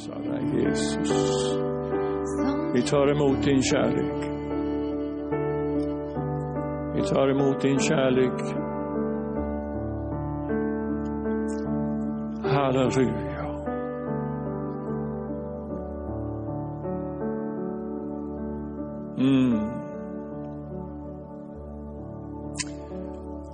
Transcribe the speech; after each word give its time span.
dig 0.00 0.64
Jesus. 0.64 1.58
Vi 2.74 2.82
tar 2.82 3.06
emot 3.08 3.44
din 3.44 3.62
kärlek. 3.62 4.30
Vi 6.94 7.02
tar 7.02 7.28
emot 7.28 7.60
din 7.60 7.78
kärlek. 7.78 8.40
Halleluja. 12.44 13.42
Mm. 19.18 19.58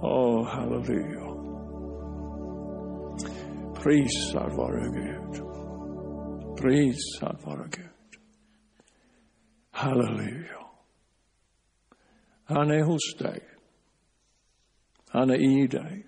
Åh, 0.03 0.47
halleluja. 0.47 1.29
Prisad 3.83 4.53
vare 4.57 4.89
Gud. 4.89 5.48
Prisad 6.61 7.43
vare 7.45 7.69
Gud. 7.71 8.21
Halleluja. 9.71 10.67
Han 12.45 12.71
är 12.71 12.83
hos 12.83 13.17
dig. 13.19 13.49
Han 15.09 15.31
är 15.31 15.63
i 15.63 15.67
dig. 15.67 16.07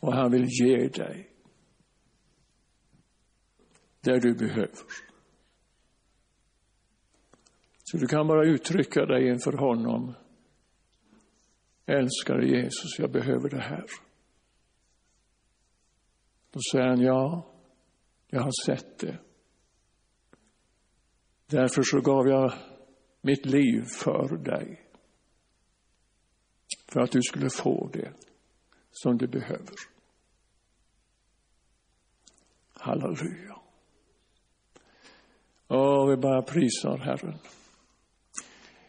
Och 0.00 0.14
han 0.14 0.30
vill 0.30 0.46
ge 0.48 0.88
dig 0.88 1.30
det 4.00 4.20
du 4.20 4.34
behöver. 4.34 4.76
Så 7.84 7.96
du 7.96 8.06
kan 8.06 8.26
bara 8.26 8.46
uttrycka 8.46 9.06
dig 9.06 9.28
inför 9.28 9.52
honom. 9.52 10.14
Älskade 11.86 12.46
Jesus, 12.46 12.98
jag 12.98 13.12
behöver 13.12 13.50
det 13.50 13.62
här. 13.62 13.86
Då 16.50 16.60
säger 16.72 16.86
han, 16.86 17.00
ja, 17.00 17.49
jag 18.30 18.40
har 18.40 18.66
sett 18.66 18.98
det. 18.98 19.18
Därför 21.46 21.82
så 21.82 22.00
gav 22.00 22.28
jag 22.28 22.52
mitt 23.20 23.46
liv 23.46 23.82
för 23.82 24.36
dig. 24.36 24.86
För 26.88 27.00
att 27.00 27.12
du 27.12 27.22
skulle 27.22 27.50
få 27.50 27.90
det 27.92 28.12
som 28.90 29.18
du 29.18 29.26
behöver. 29.26 29.74
Halleluja. 32.72 33.56
Och 35.66 36.10
vi 36.10 36.16
bara 36.16 36.42
prisar 36.42 36.98
Herren. 36.98 37.38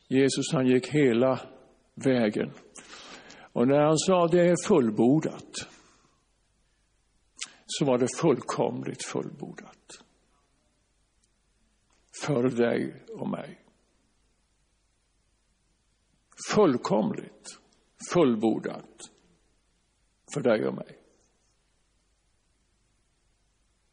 Jesus 0.08 0.54
han 0.54 0.68
gick 0.68 0.88
hela 0.88 1.40
vägen. 1.94 2.52
Och 3.54 3.68
när 3.68 3.80
han 3.80 3.98
sa 3.98 4.28
det 4.28 4.42
är 4.42 4.68
fullbordat 4.68 5.68
så 7.80 7.86
var 7.86 7.98
det 7.98 8.08
fullkomligt 8.18 9.06
fullbordat. 9.06 10.04
För 12.24 12.50
dig 12.50 13.06
och 13.18 13.30
mig. 13.30 13.62
Fullkomligt 16.54 17.60
fullbordat 18.14 19.12
för 20.34 20.42
dig 20.42 20.68
och 20.68 20.76
mig. 20.76 21.00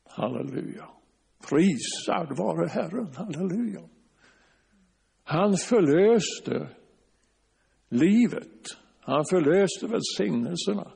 Halleluja. 0.04 0.88
Prisad 1.50 2.36
vare 2.38 2.68
Herren. 2.68 3.14
Halleluja. 3.14 3.88
Han 5.24 5.56
förlöste 5.56 6.76
livet. 7.88 8.62
Han 9.00 9.24
förlöste 9.30 9.86
välsignelserna. 9.86 10.92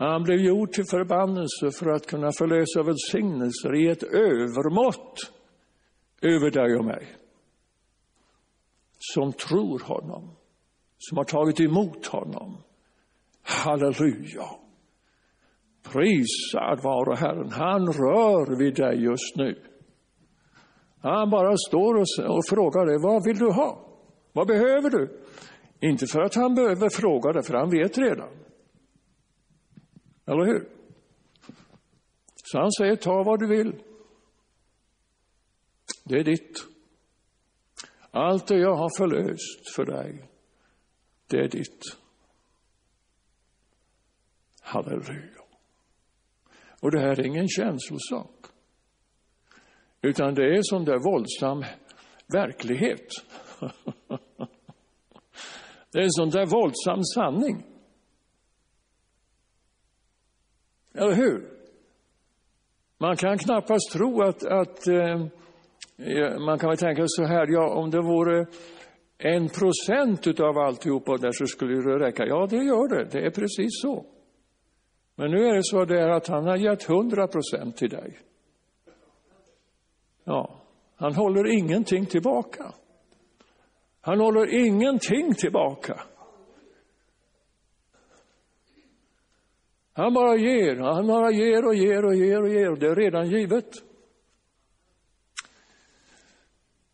Han 0.00 0.22
blev 0.22 0.40
gjord 0.40 0.72
till 0.72 0.84
förbannelse 0.84 1.70
för 1.78 1.90
att 1.90 2.06
kunna 2.06 2.30
förlösa 2.38 2.82
välsignelser 2.82 3.74
i 3.74 3.88
ett 3.88 4.02
övermått 4.02 5.32
över 6.22 6.50
dig 6.50 6.76
och 6.76 6.84
mig. 6.84 7.06
Som 8.98 9.32
tror 9.32 9.80
honom, 9.84 10.36
som 10.98 11.18
har 11.18 11.24
tagit 11.24 11.60
emot 11.60 12.06
honom. 12.06 12.62
Halleluja. 13.42 14.46
Prisad 15.92 16.82
vare 16.82 17.16
Herren. 17.16 17.50
Han 17.52 17.86
rör 17.86 18.58
vid 18.58 18.74
dig 18.74 19.02
just 19.02 19.36
nu. 19.36 19.62
Han 21.02 21.30
bara 21.30 21.56
står 21.56 21.94
och, 21.94 22.44
frågar 22.48 22.86
dig, 22.86 22.98
vad 23.02 23.24
vill 23.24 23.38
du 23.38 23.52
ha? 23.52 23.78
Vad 24.32 24.46
behöver 24.46 24.90
du? 24.90 25.20
Inte 25.80 26.06
för 26.06 26.20
att 26.20 26.34
han 26.34 26.54
behöver 26.54 26.88
fråga 26.88 27.32
det, 27.32 27.42
för 27.42 27.54
han 27.54 27.70
vet 27.70 27.98
redan. 27.98 28.40
Eller 30.30 30.44
hur? 30.44 30.68
Så 32.34 32.58
han 32.58 32.72
säger, 32.72 32.96
ta 32.96 33.22
vad 33.22 33.40
du 33.40 33.46
vill. 33.46 33.82
Det 36.04 36.14
är 36.14 36.24
ditt. 36.24 36.66
Allt 38.10 38.46
det 38.46 38.58
jag 38.58 38.76
har 38.76 38.98
förlöst 38.98 39.74
för 39.74 39.84
dig, 39.84 40.24
det 41.26 41.36
är 41.36 41.48
ditt. 41.48 41.82
Halleluja. 44.60 45.42
Och 46.80 46.90
det 46.90 47.00
här 47.00 47.20
är 47.20 47.26
ingen 47.26 47.48
känslosak. 47.48 48.46
Utan 50.02 50.34
det 50.34 50.56
är 50.56 50.60
sån 50.62 50.84
där 50.84 50.98
våldsam 50.98 51.64
verklighet. 52.26 53.08
Det 55.92 55.98
är 55.98 56.02
en 56.02 56.10
sån 56.10 56.30
där 56.30 56.46
våldsam 56.46 57.04
sanning. 57.04 57.69
Eller 60.94 61.14
hur? 61.14 61.50
Man 62.98 63.16
kan 63.16 63.38
knappast 63.38 63.92
tro 63.92 64.22
att, 64.22 64.46
att 64.46 64.86
eh, 64.86 65.26
eh, 65.98 66.38
man 66.38 66.58
kan 66.58 66.68
väl 66.68 66.78
tänka 66.78 67.02
så 67.06 67.24
här, 67.24 67.46
ja 67.48 67.74
om 67.74 67.90
det 67.90 68.02
vore 68.02 68.46
en 69.18 69.48
procent 69.48 70.40
av 70.40 70.58
alltihopa 70.58 71.16
där 71.16 71.32
så 71.32 71.46
skulle 71.46 71.74
det 71.74 72.06
räcka. 72.06 72.26
Ja, 72.26 72.46
det 72.50 72.56
gör 72.56 72.88
det. 72.88 73.04
Det 73.04 73.26
är 73.26 73.30
precis 73.30 73.80
så. 73.82 74.06
Men 75.14 75.30
nu 75.30 75.46
är 75.46 75.54
det 75.54 75.64
så 75.64 75.84
där 75.84 76.08
att 76.08 76.26
han 76.26 76.46
har 76.46 76.56
gett 76.56 76.84
hundra 76.84 77.26
procent 77.26 77.76
till 77.76 77.90
dig. 77.90 78.18
Ja, 80.24 80.60
han 80.96 81.14
håller 81.14 81.58
ingenting 81.58 82.06
tillbaka. 82.06 82.74
Han 84.00 84.20
håller 84.20 84.66
ingenting 84.66 85.34
tillbaka. 85.34 86.00
Han 90.00 90.14
bara 90.14 90.36
ger, 90.36 90.76
han 90.76 91.06
bara 91.06 91.30
ger 91.30 91.66
och 91.66 91.74
ger 91.74 92.04
och 92.04 92.14
ger 92.14 92.42
och 92.42 92.48
ger 92.48 92.70
och 92.70 92.78
det 92.78 92.86
är 92.86 92.94
redan 92.94 93.30
givet. 93.30 93.70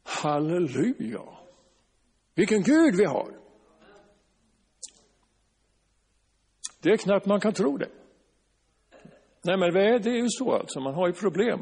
Halleluja! 0.02 1.22
Vilken 2.34 2.62
Gud 2.62 2.96
vi 2.96 3.04
har! 3.04 3.38
Det 6.82 6.90
är 6.90 6.96
knappt 6.96 7.26
man 7.26 7.40
kan 7.40 7.52
tro 7.52 7.76
det. 7.76 7.88
Nej, 9.44 9.56
men 9.56 9.72
det 9.72 10.10
är 10.10 10.22
ju 10.22 10.28
så 10.28 10.52
alltså, 10.52 10.80
man 10.80 10.94
har 10.94 11.06
ju 11.06 11.12
problem 11.12 11.60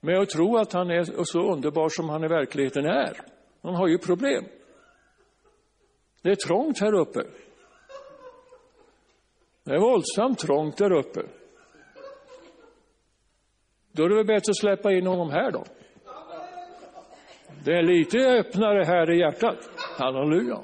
med 0.00 0.18
att 0.18 0.28
tro 0.28 0.56
att 0.56 0.72
han 0.72 0.90
är 0.90 1.24
så 1.24 1.52
underbar 1.52 1.88
som 1.88 2.08
han 2.08 2.24
i 2.24 2.28
verkligheten 2.28 2.84
är. 2.84 3.20
Man 3.60 3.74
har 3.74 3.88
ju 3.88 3.98
problem. 3.98 4.44
Det 6.22 6.30
är 6.30 6.36
trångt 6.36 6.80
här 6.80 6.94
uppe. 6.94 7.20
Det 9.64 9.74
är 9.74 9.78
våldsamt 9.78 10.38
trångt 10.38 10.76
där 10.76 10.92
uppe. 10.92 11.20
Då 13.92 14.04
är 14.04 14.08
det 14.08 14.14
väl 14.14 14.26
bättre 14.26 14.50
att 14.50 14.56
släppa 14.56 14.92
in 14.92 15.06
honom 15.06 15.30
här 15.30 15.50
då. 15.50 15.64
Det 17.64 17.72
är 17.72 17.82
lite 17.82 18.18
öppnare 18.18 18.84
här 18.84 19.10
i 19.10 19.18
hjärtat. 19.18 19.70
Halleluja. 19.98 20.58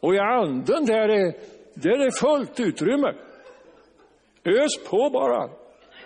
Och 0.00 0.14
i 0.14 0.18
anden 0.18 0.84
där 0.84 1.08
är, 1.08 1.34
där 1.74 2.06
är 2.06 2.20
fullt 2.20 2.60
utrymme. 2.60 3.14
Ös 4.44 4.88
på 4.90 5.10
bara, 5.12 5.50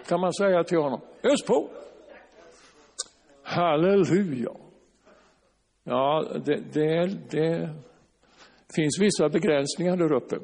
kan 0.08 0.20
man 0.20 0.32
säga 0.32 0.64
till 0.64 0.78
honom. 0.78 1.00
Ös 1.22 1.42
på. 1.42 1.70
Halleluja. 3.42 4.52
Ja, 5.84 6.24
det, 6.44 6.56
det, 6.72 7.06
det 7.30 7.74
finns 8.76 8.98
vissa 9.00 9.28
begränsningar 9.28 9.96
där 9.96 10.12
uppe. 10.12 10.36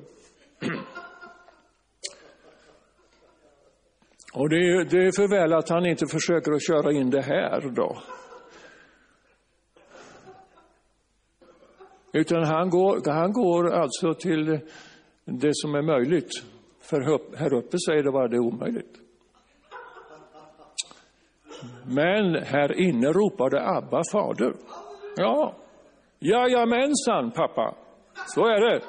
Och 4.35 4.49
det 4.49 4.57
är, 4.57 4.85
det 4.85 5.07
är 5.07 5.13
för 5.17 5.29
väl 5.29 5.53
att 5.53 5.69
han 5.69 5.87
inte 5.87 6.07
försöker 6.07 6.53
att 6.53 6.67
köra 6.67 6.93
in 6.93 7.11
det 7.11 7.23
här 7.23 7.61
då. 7.75 7.99
Utan 12.13 12.45
han 12.45 12.71
går, 12.71 13.13
han 13.13 13.33
går 13.33 13.73
alltså 13.73 14.15
till 14.15 14.61
det 15.25 15.51
som 15.53 15.75
är 15.75 15.83
möjligt. 15.83 16.31
För 16.81 17.01
här 17.37 17.55
uppe 17.55 17.77
säger 17.79 18.03
det 18.03 18.13
bara 18.13 18.29
det 18.29 18.37
är 18.37 18.41
omöjligt. 18.41 19.01
Men 21.87 22.35
här 22.35 22.81
inne 22.81 23.13
ropade 23.13 23.69
Abba 23.69 24.03
fader. 24.13 24.55
Ja, 25.17 25.55
jajamensan 26.19 27.31
pappa, 27.31 27.75
så 28.27 28.47
är 28.47 28.61
det. 28.61 28.81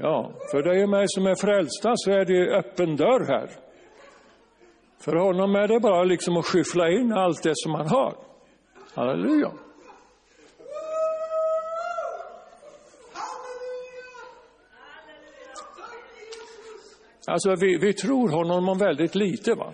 Ja, 0.00 0.32
för 0.50 0.62
dig 0.62 0.82
och 0.82 0.88
mig 0.88 1.04
som 1.08 1.26
är 1.26 1.34
frälsta 1.34 1.92
så 1.96 2.10
är 2.10 2.24
det 2.24 2.56
öppen 2.58 2.96
dörr 2.96 3.26
här. 3.26 3.50
För 5.00 5.16
honom 5.16 5.54
är 5.56 5.68
det 5.68 5.80
bara 5.80 6.04
liksom 6.04 6.36
att 6.36 6.46
skyffla 6.46 6.90
in 6.90 7.12
allt 7.12 7.42
det 7.42 7.52
som 7.54 7.74
han 7.74 7.88
har. 7.88 8.14
Halleluja. 8.94 9.52
Alltså 17.26 17.54
vi, 17.60 17.76
vi 17.76 17.92
tror 17.92 18.28
honom 18.28 18.68
om 18.68 18.78
väldigt 18.78 19.14
lite. 19.14 19.54
va. 19.54 19.72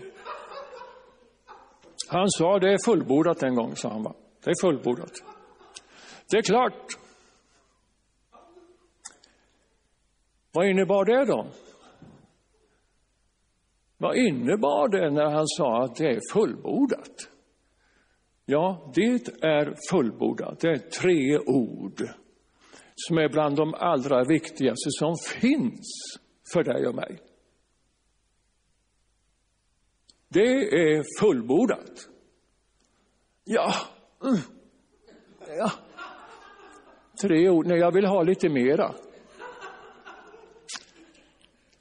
Han 2.09 2.31
sa 2.31 2.59
det 2.59 2.73
är 2.73 2.85
fullbordat 2.85 3.43
en 3.43 3.55
gång, 3.55 3.77
sa 3.77 3.89
han. 3.89 4.03
Va? 4.03 4.15
Det 4.45 4.51
är 4.51 4.67
fullbordat. 4.67 5.13
Det 6.31 6.37
är 6.37 6.43
klart. 6.43 7.04
Vad 10.55 10.67
innebar 10.67 11.05
det 11.05 11.25
då? 11.25 11.47
Vad 13.99 14.17
innebar 14.17 14.89
det 14.89 15.11
när 15.11 15.31
han 15.31 15.47
sa 15.47 15.85
att 15.85 15.97
det 15.97 16.07
är 16.07 16.21
fullbordat? 16.33 17.31
Ja, 18.45 18.93
det 18.95 19.29
är 19.43 19.75
fullbordat. 19.91 20.61
Det 20.61 20.69
är 20.69 20.79
tre 20.79 21.39
ord 21.39 22.09
som 22.95 23.19
är 23.19 23.29
bland 23.29 23.57
de 23.57 23.75
allra 23.75 24.25
viktigaste 24.25 24.91
som 24.91 25.17
finns 25.17 26.19
för 26.53 26.65
dig 26.65 26.87
och 26.87 26.95
mig. 26.95 27.19
Det 30.29 30.63
är 30.63 31.21
fullbordat. 31.21 32.09
Ja. 33.45 33.75
Mm. 34.25 34.41
ja. 35.59 35.71
Tre 37.23 37.49
ord. 37.49 37.67
Nej, 37.67 37.79
jag 37.79 37.93
vill 37.93 38.07
ha 38.07 38.23
lite 38.23 38.49
mera. 38.49 38.95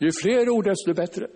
Ju 0.03 0.11
fler 0.23 0.49
ord, 0.49 0.65
desto 0.65 0.93
bättre. 0.93 1.27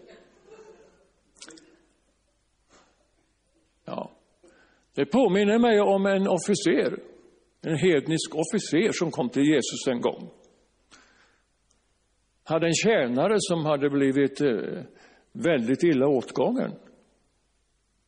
Ja. 3.85 4.11
Det 4.95 5.05
påminner 5.05 5.59
mig 5.59 5.81
om 5.81 6.05
en 6.05 6.27
officer, 6.27 6.99
en 7.61 7.77
hednisk 7.77 8.35
officer 8.35 8.91
som 8.91 9.11
kom 9.11 9.29
till 9.29 9.43
Jesus 9.43 9.87
en 9.87 10.01
gång. 10.01 10.29
Hade 12.43 12.67
en 12.67 12.73
tjänare 12.73 13.35
som 13.37 13.65
hade 13.65 13.89
blivit 13.89 14.41
eh, 14.41 14.83
väldigt 15.31 15.83
illa 15.83 16.07
åtgången. 16.07 16.71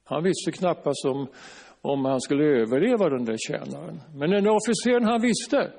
Han 0.04 0.24
visste 0.24 0.52
knappast 0.52 1.06
om, 1.06 1.28
om 1.82 2.06
han 2.06 2.22
skulle 2.22 2.44
överleva 2.44 3.10
den 3.10 3.26
där 3.26 3.38
tjänaren. 3.38 4.02
Men 4.14 4.30
den 4.30 4.48
officeren 4.48 5.04
han 5.04 5.22
visste. 5.22 5.74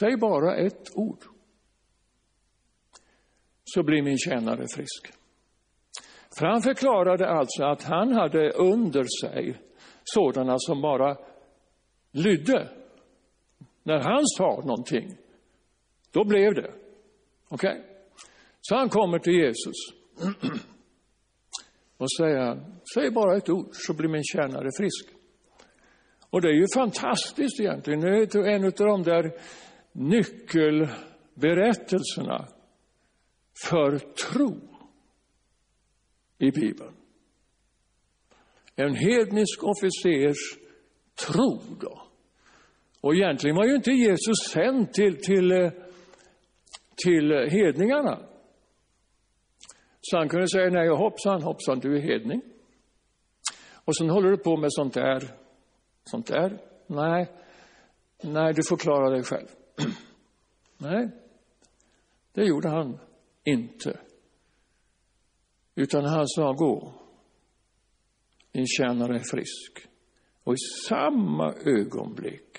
Säg 0.00 0.16
bara 0.16 0.56
ett 0.56 0.90
ord. 0.94 1.31
Så 3.74 3.82
blir 3.82 4.02
min 4.02 4.18
tjänare 4.18 4.66
frisk. 4.74 5.12
För 6.38 6.46
han 6.46 6.62
förklarade 6.62 7.28
alltså 7.28 7.64
att 7.64 7.82
han 7.82 8.12
hade 8.12 8.50
under 8.50 9.04
sig 9.20 9.56
sådana 10.04 10.58
som 10.58 10.82
bara 10.82 11.16
lydde. 12.10 12.68
När 13.82 14.00
han 14.00 14.26
sa 14.26 14.62
någonting, 14.64 15.16
då 16.10 16.24
blev 16.24 16.54
det. 16.54 16.74
Okej? 17.48 17.70
Okay? 17.70 17.82
Så 18.60 18.76
han 18.76 18.88
kommer 18.88 19.18
till 19.18 19.32
Jesus 19.32 19.74
och 21.96 22.12
säger, 22.12 22.60
säg 22.94 23.10
bara 23.10 23.36
ett 23.36 23.48
ord 23.48 23.68
så 23.72 23.94
blir 23.94 24.08
min 24.08 24.24
tjänare 24.24 24.68
frisk. 24.78 25.06
Och 26.30 26.40
det 26.40 26.48
är 26.48 26.54
ju 26.54 26.66
fantastiskt 26.74 27.60
egentligen. 27.60 28.00
Det 28.00 28.34
är 28.34 28.46
en 28.46 28.64
av 28.64 28.72
de 28.72 29.02
där 29.02 29.32
nyckelberättelserna 29.92 32.48
för 33.68 33.98
tro 33.98 34.60
i 36.38 36.50
Bibeln. 36.50 36.94
En 38.76 38.94
hednisk 38.94 39.62
officers 39.62 40.58
tro 41.26 41.60
då. 41.80 42.02
Och 43.00 43.14
egentligen 43.14 43.56
var 43.56 43.64
ju 43.64 43.74
inte 43.74 43.90
Jesus 43.90 44.36
sänd 44.50 44.92
till, 44.92 45.16
till, 45.16 45.52
eh, 45.52 45.70
till 47.04 47.48
hedningarna. 47.50 48.28
Så 50.00 50.18
han 50.18 50.28
kunde 50.28 50.48
säga, 50.48 50.70
nej 50.70 50.88
hoppsan, 50.88 51.42
hoppsan, 51.42 51.78
du 51.78 51.96
är 51.96 52.00
hedning. 52.00 52.42
Och 53.84 53.96
sen 53.96 54.10
håller 54.10 54.30
du 54.30 54.36
på 54.36 54.56
med 54.56 54.72
sånt 54.72 54.94
där, 54.94 55.22
sånt 56.04 56.26
där. 56.26 56.60
Nej, 56.86 57.30
nej, 58.22 58.52
du 58.54 58.62
får 58.68 58.76
klara 58.76 59.10
dig 59.10 59.22
själv. 59.22 59.48
nej, 60.78 61.10
det 62.32 62.44
gjorde 62.44 62.68
han 62.68 62.98
inte. 63.44 64.00
Utan 65.74 66.04
han 66.04 66.28
sa, 66.28 66.52
gå, 66.52 66.94
din 68.52 68.66
tjänare 68.66 69.14
är 69.14 69.22
frisk. 69.30 69.86
Och 70.44 70.54
i 70.54 70.56
samma 70.88 71.52
ögonblick 71.52 72.58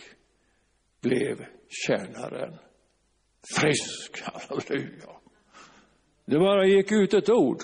blev 1.01 1.45
tjänaren 1.88 2.57
frisk. 3.56 4.21
Halleluja. 4.24 5.09
Det 6.25 6.39
bara 6.39 6.68
gick 6.68 6.91
ut 6.91 7.13
ett 7.13 7.29
ord. 7.29 7.57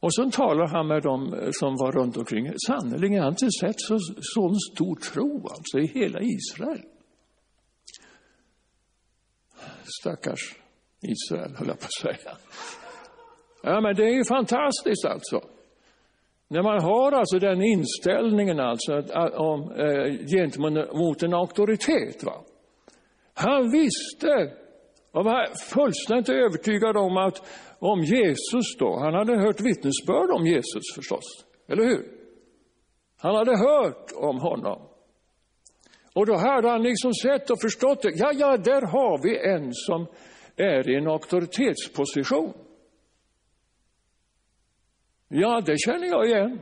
Och 0.00 0.14
så 0.14 0.30
talar 0.30 0.66
han 0.66 0.86
med 0.86 1.02
dem 1.02 1.50
som 1.52 1.76
var 1.76 1.92
runt 1.92 2.16
omkring. 2.16 2.52
Sannerligen, 2.66 3.16
jag 3.16 3.22
har 3.22 3.30
inte 3.30 3.50
sett 3.60 3.80
så, 3.80 3.98
sån 4.20 4.54
stor 4.72 4.94
tro 4.94 5.48
alltså 5.48 5.78
i 5.78 5.86
hela 5.86 6.20
Israel. 6.20 6.82
Stackars 10.00 10.56
Israel, 11.00 11.54
höll 11.56 11.68
jag 11.68 11.78
på 11.78 11.84
att 11.84 11.92
säga. 11.92 12.36
Ja, 13.62 13.80
men 13.80 13.94
det 13.96 14.02
är 14.02 14.14
ju 14.14 14.24
fantastiskt 14.24 15.04
alltså. 15.04 15.40
När 16.48 16.62
man 16.62 16.82
har 16.82 17.12
alltså 17.12 17.38
den 17.38 17.62
inställningen 17.62 18.60
alltså, 18.60 18.92
om, 19.36 19.72
eh, 19.72 20.26
gentemot 20.36 21.22
en 21.22 21.34
auktoritet. 21.34 22.24
Va? 22.24 22.44
Han 23.34 23.70
visste 23.70 24.52
och 25.12 25.24
var 25.24 25.46
fullständigt 25.74 26.28
övertygad 26.28 26.96
om 26.96 27.16
att 27.16 27.36
om 27.78 28.00
Jesus 28.00 28.76
då, 28.78 28.98
han 28.98 29.14
hade 29.14 29.38
hört 29.38 29.60
vittnesbörd 29.60 30.30
om 30.30 30.46
Jesus 30.46 30.82
förstås, 30.94 31.44
eller 31.68 31.84
hur? 31.84 32.04
Han 33.18 33.34
hade 33.34 33.58
hört 33.58 34.12
om 34.16 34.40
honom. 34.40 34.91
Och 36.14 36.26
då 36.26 36.36
hade 36.36 36.70
han 36.70 36.82
liksom 36.82 37.14
sett 37.14 37.50
och 37.50 37.60
förstått 37.60 38.02
det. 38.02 38.12
Ja, 38.14 38.32
ja, 38.34 38.56
där 38.56 38.82
har 38.82 39.22
vi 39.22 39.38
en 39.38 39.74
som 39.74 40.06
är 40.56 40.90
i 40.90 40.96
en 40.96 41.08
auktoritetsposition. 41.08 42.52
Ja, 45.28 45.60
det 45.60 45.78
känner 45.78 46.06
jag 46.06 46.26
igen. 46.26 46.60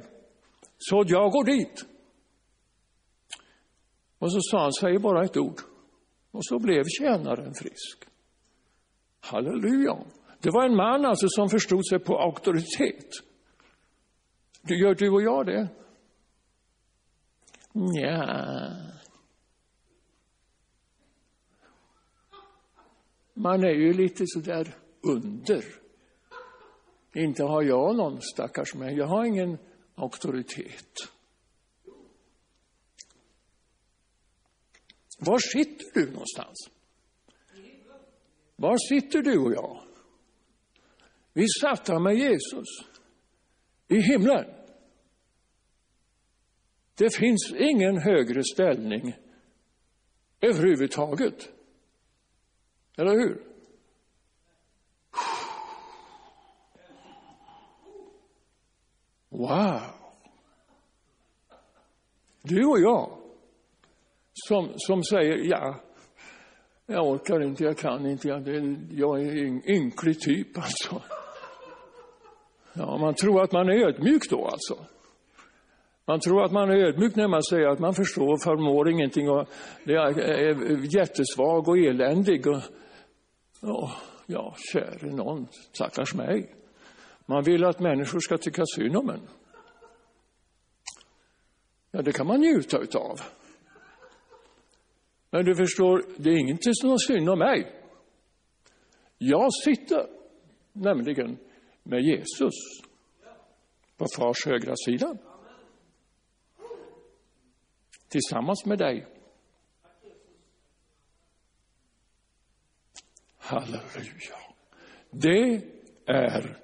Så 0.79 1.05
jag 1.07 1.31
går 1.31 1.45
dit. 1.45 1.87
Och 4.19 4.33
så 4.33 4.39
sa 4.41 4.63
han, 4.63 4.73
säg 4.73 4.99
bara 4.99 5.25
ett 5.25 5.37
ord. 5.37 5.61
Och 6.31 6.45
så 6.45 6.59
blev 6.59 6.85
tjänaren 6.99 7.55
frisk. 7.55 8.05
Halleluja. 9.21 9.99
Det 10.41 10.51
var 10.51 10.65
en 10.65 10.77
man 10.77 11.05
alltså 11.05 11.27
som 11.29 11.49
förstod 11.49 11.89
sig 11.89 11.99
på 11.99 12.19
auktoritet. 12.19 13.09
Gör 14.69 14.95
du 14.95 15.11
och 15.11 15.23
jag 15.23 15.47
det? 15.47 15.69
Nja. 17.73 19.00
Man 23.41 23.65
är 23.65 23.75
ju 23.75 23.93
lite 23.93 24.25
sådär 24.27 24.75
under. 25.01 25.65
Inte 27.15 27.43
har 27.43 27.63
jag 27.63 27.97
någon 27.97 28.23
stackars 28.23 28.75
mig, 28.75 28.97
jag 28.97 29.07
har 29.07 29.25
ingen 29.25 29.59
auktoritet. 29.95 30.95
Var 35.19 35.39
sitter 35.39 35.85
du 35.95 36.11
någonstans? 36.11 36.71
Var 38.57 38.77
sitter 38.89 39.23
du 39.23 39.39
och 39.39 39.53
jag? 39.53 39.83
Vi 41.33 41.47
satt 41.61 41.89
här 41.89 41.99
med 41.99 42.15
Jesus 42.15 42.69
i 43.89 44.01
himlen. 44.01 44.45
Det 46.95 47.15
finns 47.17 47.55
ingen 47.59 47.99
högre 47.99 48.43
ställning 48.45 49.15
överhuvudtaget. 50.41 51.60
Eller 53.01 53.13
hur? 53.13 53.43
Wow! 59.29 59.81
Du 62.43 62.67
och 62.67 62.81
jag 62.81 63.11
som, 64.33 64.69
som 64.77 65.05
säger 65.05 65.37
ja, 65.37 65.81
jag 66.87 67.09
orkar 67.09 67.43
inte, 67.43 67.65
jag 67.65 67.79
kan 67.79 68.07
inte, 68.07 68.29
jag, 68.29 68.45
det, 68.45 68.77
jag 68.91 69.21
är 69.21 69.47
en 69.47 69.71
ynklig 69.71 70.21
typ 70.21 70.59
alltså. 70.59 71.03
Ja, 72.73 72.99
man 72.99 73.15
tror 73.15 73.43
att 73.43 73.53
man 73.53 73.69
är 73.69 73.87
ödmjuk 73.87 74.31
då 74.31 74.45
alltså. 74.45 74.87
Man 76.05 76.21
tror 76.21 76.45
att 76.45 76.53
man 76.53 76.71
är 76.71 76.77
ödmjuk 76.77 77.17
när 77.17 77.29
man 77.29 77.43
säger 77.43 77.69
att 77.69 77.79
man 77.79 77.95
förstår 77.95 78.33
och 78.33 78.43
förmår 78.43 78.91
ingenting 78.91 79.31
och 79.31 79.49
är 79.85 80.97
jättesvag 80.97 81.69
och 81.69 81.79
eländig. 81.79 82.47
Och, 82.47 82.63
ja, 83.61 83.91
Ja, 84.33 84.55
käre 84.73 85.11
någon, 85.15 85.49
stackars 85.73 86.15
mig. 86.15 86.55
Man 87.27 87.45
vill 87.45 87.65
att 87.65 87.81
människor 87.81 88.21
ska 88.21 88.39
tycka 88.39 88.65
synd 88.77 88.97
om 88.97 89.11
en. 89.11 89.29
Ja, 91.91 92.03
det 92.03 92.13
kan 92.13 92.27
man 92.27 92.41
njuta 92.41 92.79
utav. 92.79 93.21
Men 95.31 95.45
du 95.45 95.57
förstår, 95.57 96.05
det 96.17 96.31
är 96.31 96.39
ingenting 96.39 96.75
som 96.75 96.91
är 96.91 96.97
synd 96.97 97.31
om 97.31 97.39
mig. 97.39 97.83
Jag 99.19 99.55
sitter 99.65 100.07
nämligen 100.73 101.39
med 101.83 102.01
Jesus 102.01 102.55
på 103.97 104.07
fars 104.17 104.47
högra 104.47 104.75
sida. 104.87 105.17
Tillsammans 108.09 108.67
med 108.67 108.79
dig. 108.79 109.07
Halleluja. 113.51 114.37
Det 115.11 115.63
är 116.07 116.57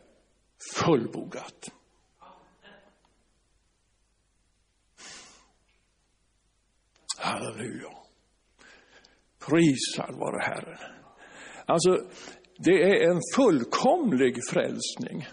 fullbordat. 0.75 1.71
Halleluja. 7.19 7.91
Prisad 9.39 10.15
vare 10.19 10.43
Herren. 10.43 10.79
Alltså, 11.67 12.11
det 12.59 12.83
är 12.83 13.11
en 13.11 13.21
fullkomlig 13.37 14.37
frälsning. 14.51 15.27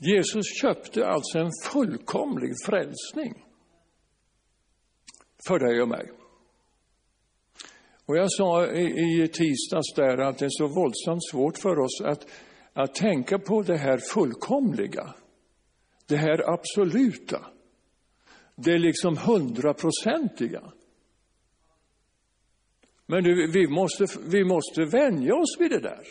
Jesus 0.00 0.60
köpte 0.60 1.06
alltså 1.06 1.38
en 1.38 1.50
fullkomlig 1.64 2.52
frälsning 2.66 3.44
för 5.48 5.58
dig 5.58 5.82
och 5.82 5.88
mig. 5.88 6.21
Och 8.06 8.16
jag 8.16 8.32
sa 8.32 8.66
i, 8.66 9.22
i 9.22 9.28
tisdags 9.28 9.94
där 9.96 10.18
att 10.18 10.38
det 10.38 10.44
är 10.44 10.50
så 10.50 10.66
våldsamt 10.66 11.24
svårt 11.30 11.58
för 11.58 11.78
oss 11.78 12.00
att, 12.04 12.26
att 12.72 12.94
tänka 12.94 13.38
på 13.38 13.62
det 13.62 13.76
här 13.76 13.98
fullkomliga, 13.98 15.14
det 16.06 16.16
här 16.16 16.52
absoluta, 16.52 17.46
det 18.54 18.78
liksom 18.78 19.16
hundraprocentiga. 19.16 20.72
Men 23.06 23.24
du, 23.24 23.50
vi, 23.50 23.68
måste, 23.68 24.06
vi 24.26 24.44
måste 24.44 24.84
vänja 24.84 25.34
oss 25.34 25.56
vid 25.58 25.70
det 25.70 25.80
där. 25.80 26.06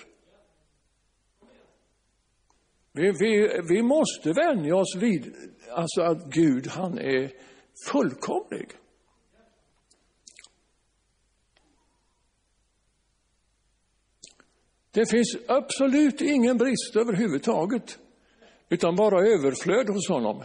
Vi, 2.93 3.11
vi, 3.19 3.61
vi 3.69 3.83
måste 3.83 4.33
vänja 4.33 4.75
oss 4.75 4.95
vid 4.95 5.35
alltså 5.71 6.01
att 6.01 6.25
Gud, 6.25 6.67
han 6.67 6.97
är 6.97 7.31
fullkomlig. 7.91 8.67
Det 14.91 15.09
finns 15.09 15.37
absolut 15.47 16.21
ingen 16.21 16.57
brist 16.57 16.95
överhuvudtaget, 16.95 17.99
utan 18.69 18.95
bara 18.95 19.19
överflöd 19.19 19.89
hos 19.89 20.09
honom. 20.09 20.43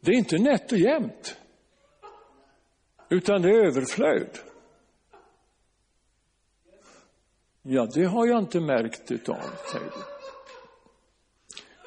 Det 0.00 0.10
är 0.10 0.16
inte 0.16 0.38
nätt 0.38 0.72
och 0.72 0.78
jämnt, 0.78 1.36
utan 3.08 3.42
det 3.42 3.48
är 3.48 3.66
överflöd. 3.66 4.38
Ja, 7.62 7.88
det 7.94 8.04
har 8.04 8.26
jag 8.26 8.38
inte 8.38 8.60
märkt 8.60 9.10
utav, 9.10 9.42
säger 9.72 9.84
du. 9.84 10.02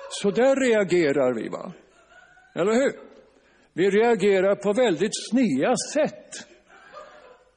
Så 0.09 0.31
där 0.31 0.55
reagerar 0.55 1.33
vi, 1.33 1.49
va? 1.49 1.73
Eller 2.55 2.73
hur? 2.73 2.99
Vi 3.73 3.89
reagerar 3.89 4.55
på 4.55 4.73
väldigt 4.73 5.29
snea 5.29 5.75
sätt 5.93 6.52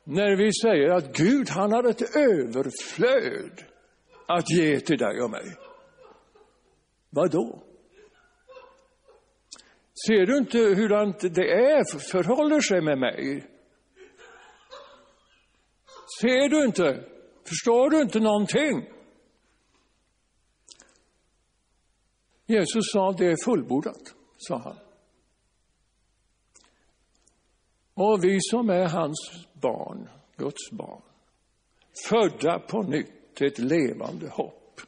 när 0.08 0.36
vi 0.36 0.52
säger 0.52 0.90
att 0.90 1.16
Gud, 1.16 1.48
han 1.48 1.72
har 1.72 1.84
ett 1.84 2.16
överflöd 2.16 3.64
att 4.26 4.50
ge 4.50 4.80
till 4.80 4.98
dig 4.98 5.22
och 5.22 5.30
mig. 5.30 5.56
Vad 7.10 7.30
då? 7.30 7.62
Ser 10.06 10.26
du 10.26 10.38
inte 10.38 10.58
hur 10.58 10.88
det 11.28 11.52
är, 11.52 11.98
förhåller 11.98 12.60
sig 12.60 12.80
med 12.80 12.98
mig? 12.98 13.46
Ser 16.20 16.48
du 16.48 16.64
inte? 16.64 17.04
Förstår 17.48 17.90
du 17.90 18.00
inte 18.00 18.20
någonting? 18.20 18.88
Jesus 22.46 22.92
sa, 22.92 23.12
det 23.12 23.26
är 23.26 23.44
fullbordat, 23.44 24.14
sa 24.36 24.58
han. 24.58 24.85
Och 27.98 28.24
vi 28.24 28.38
som 28.40 28.70
är 28.70 28.88
hans 28.88 29.46
barn, 29.52 30.08
Guds 30.36 30.70
barn, 30.70 31.02
födda 32.08 32.58
på 32.58 32.82
nytt 32.82 33.34
till 33.34 33.46
ett 33.46 33.58
levande 33.58 34.28
hopp. 34.28 34.80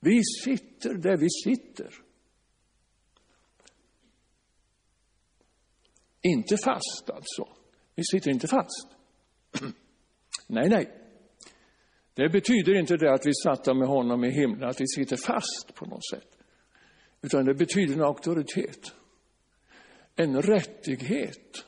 Vi 0.00 0.20
sitter 0.44 0.94
där 0.94 1.16
vi 1.16 1.30
sitter. 1.44 1.94
Inte 6.22 6.56
fast 6.64 7.10
alltså. 7.14 7.48
Vi 7.94 8.02
sitter 8.04 8.30
inte 8.30 8.48
fast. 8.48 8.88
nej, 10.46 10.68
nej. 10.68 10.90
Det 12.14 12.28
betyder 12.28 12.74
inte 12.74 12.96
det 12.96 13.12
att 13.14 13.26
vi 13.26 13.34
satt 13.34 13.76
med 13.76 13.88
honom 13.88 14.24
i 14.24 14.30
himlen, 14.30 14.68
att 14.68 14.80
vi 14.80 14.86
sitter 14.86 15.16
fast 15.16 15.74
på 15.74 15.86
något 15.86 16.06
sätt. 16.10 16.38
Utan 17.22 17.44
det 17.44 17.54
betyder 17.54 17.94
en 17.94 18.02
auktoritet 18.02 18.94
en 20.22 20.42
rättighet. 20.42 21.64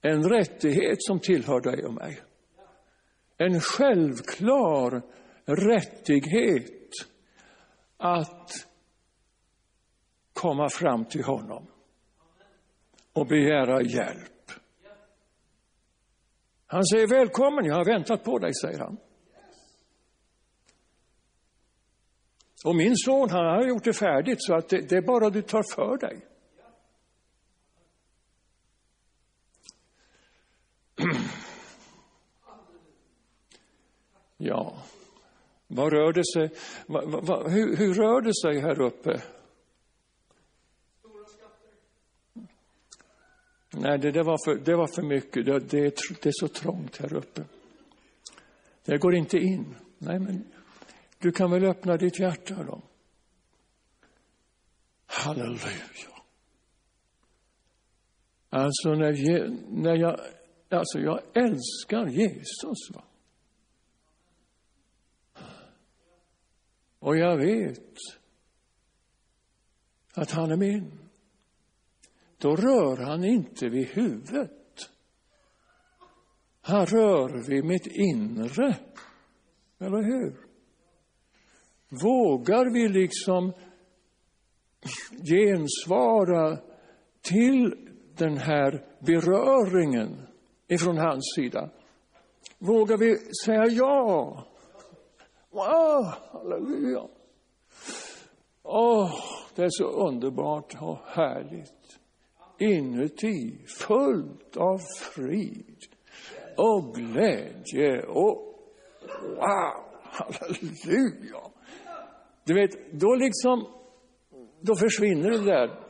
En 0.00 0.28
rättighet 0.28 0.96
som 0.98 1.20
tillhör 1.20 1.60
dig 1.60 1.84
och 1.84 1.94
mig. 1.94 2.20
En 3.36 3.60
självklar 3.60 5.02
rättighet 5.44 6.90
att 7.96 8.50
komma 10.32 10.68
fram 10.68 11.04
till 11.04 11.24
honom 11.24 11.66
och 13.12 13.26
begära 13.26 13.82
hjälp. 13.82 14.50
Han 16.66 16.84
säger 16.84 17.06
välkommen, 17.06 17.64
jag 17.64 17.74
har 17.74 17.84
väntat 17.84 18.24
på 18.24 18.38
dig, 18.38 18.54
säger 18.54 18.78
han. 18.78 18.96
Och 22.64 22.76
min 22.76 22.96
son, 22.96 23.30
han 23.30 23.44
har 23.44 23.68
gjort 23.68 23.84
det 23.84 23.92
färdigt 23.92 24.42
så 24.42 24.54
att 24.54 24.68
det, 24.68 24.88
det 24.88 24.96
är 24.96 25.02
bara 25.02 25.30
du 25.30 25.42
tar 25.42 25.74
för 25.74 25.96
dig. 25.96 26.33
Ja, 34.46 34.76
vad 35.66 35.92
rör 35.92 36.12
det 36.12 36.24
sig? 36.24 36.58
Va, 36.86 37.20
va, 37.20 37.48
hur, 37.48 37.76
hur, 37.76 37.94
rör 37.94 38.20
det 38.20 38.34
sig 38.34 38.60
här 38.60 38.80
uppe? 38.80 39.22
Nej, 43.70 43.98
det, 43.98 44.10
det, 44.10 44.22
var, 44.22 44.38
för, 44.44 44.64
det 44.64 44.76
var 44.76 44.86
för 44.86 45.02
mycket. 45.02 45.46
Det, 45.46 45.58
det, 45.58 45.94
det 46.22 46.28
är 46.28 46.32
så 46.32 46.48
trångt 46.48 46.96
här 46.96 47.14
uppe. 47.14 47.44
Det 48.84 48.98
går 48.98 49.14
inte 49.14 49.38
in. 49.38 49.76
Nej, 49.98 50.18
men 50.18 50.44
du 51.18 51.32
kan 51.32 51.50
väl 51.50 51.64
öppna 51.64 51.96
ditt 51.96 52.20
hjärta 52.20 52.62
då? 52.62 52.82
Halleluja. 55.06 56.14
Alltså 58.50 58.88
när, 58.88 59.48
när 59.70 59.96
jag, 59.96 60.20
alltså 60.68 60.98
jag 60.98 61.20
älskar 61.34 62.06
Jesus. 62.06 62.90
Va? 62.94 63.04
Och 67.04 67.16
jag 67.16 67.36
vet 67.36 67.98
att 70.14 70.30
han 70.30 70.50
är 70.50 70.56
min. 70.56 70.98
Då 72.38 72.56
rör 72.56 72.96
han 72.96 73.24
inte 73.24 73.68
vid 73.68 73.86
huvudet. 73.86 74.90
Han 76.60 76.86
rör 76.86 77.48
vid 77.48 77.64
mitt 77.64 77.86
inre. 77.86 78.76
Eller 79.78 80.02
hur? 80.02 80.36
Vågar 82.02 82.72
vi 82.72 82.88
liksom 82.88 83.52
gensvara 85.30 86.58
till 87.22 87.88
den 88.16 88.36
här 88.36 88.86
beröringen 88.98 90.26
ifrån 90.68 90.98
hans 90.98 91.34
sida? 91.36 91.70
Vågar 92.58 92.96
vi 92.96 93.16
säga 93.44 93.66
ja? 93.66 94.46
Wow, 95.54 96.04
halleluja. 96.32 97.08
Åh, 98.62 99.10
det 99.54 99.62
är 99.62 99.68
så 99.70 99.84
underbart 99.84 100.74
och 100.80 100.98
härligt. 101.06 101.98
Inuti, 102.58 103.66
fullt 103.66 104.56
av 104.56 104.78
frid 105.14 105.78
och 106.56 106.94
glädje 106.94 108.02
och 108.06 108.58
wow, 109.22 109.84
halleluja. 110.02 111.40
Du 112.44 112.54
vet, 112.54 112.92
då 112.92 113.14
liksom, 113.14 113.66
då 114.60 114.76
försvinner 114.76 115.30
det 115.30 115.44
där. 115.44 115.80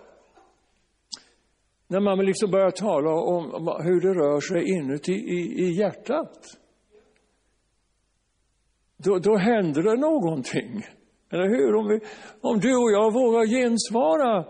när 1.87 2.00
man 2.00 2.18
liksom 2.18 2.50
börjar 2.50 2.71
tala 2.71 3.11
om 3.11 3.44
hur 3.85 4.00
det 4.00 4.14
rör 4.14 4.40
sig 4.40 4.71
inuti 4.71 5.12
i, 5.12 5.64
i 5.64 5.80
hjärtat. 5.80 6.63
Då, 9.04 9.18
då 9.18 9.37
händer 9.37 9.82
det 9.82 9.96
någonting. 9.96 10.82
Eller 11.30 11.49
hur? 11.49 11.75
Om, 11.75 11.88
vi, 11.88 12.00
om 12.40 12.61
du 12.61 12.76
och 12.76 12.90
jag 12.90 13.12
vågar 13.12 13.46
gensvara 13.46 14.44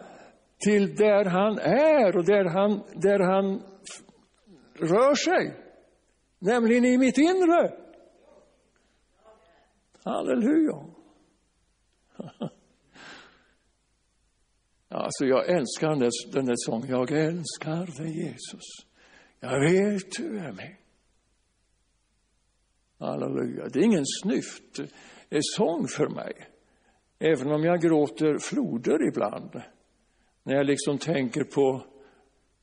till 0.58 0.94
där 0.94 1.24
han 1.24 1.58
är 1.58 2.16
och 2.16 2.24
där 2.24 2.44
han, 2.44 2.82
där 2.94 3.18
han 3.20 3.62
rör 4.78 5.14
sig, 5.14 5.56
nämligen 6.38 6.84
i 6.84 6.98
mitt 6.98 7.18
inre. 7.18 7.72
Halleluja. 10.04 10.84
Alltså 14.88 15.24
jag 15.24 15.48
älskar 15.48 15.88
den 15.88 15.98
där, 15.98 16.10
den 16.32 16.44
där 16.44 16.54
sången. 16.56 16.88
Jag 16.88 17.10
älskar 17.10 18.02
dig 18.02 18.24
Jesus. 18.24 18.62
Jag 19.40 19.60
vet 19.60 20.12
du 20.18 20.38
är 20.38 20.52
med. 20.52 20.76
Halleluja. 22.98 23.68
Det 23.68 23.78
är 23.78 23.84
ingen 23.84 24.06
snyft 24.22 24.80
det 25.34 25.38
är 25.38 25.56
sång 25.56 25.88
för 25.88 26.08
mig. 26.08 26.48
Även 27.18 27.52
om 27.52 27.64
jag 27.64 27.80
gråter 27.80 28.38
floder 28.38 29.08
ibland. 29.08 29.62
När 30.42 30.54
jag 30.54 30.66
liksom 30.66 30.98
tänker 30.98 31.44
på 31.44 31.86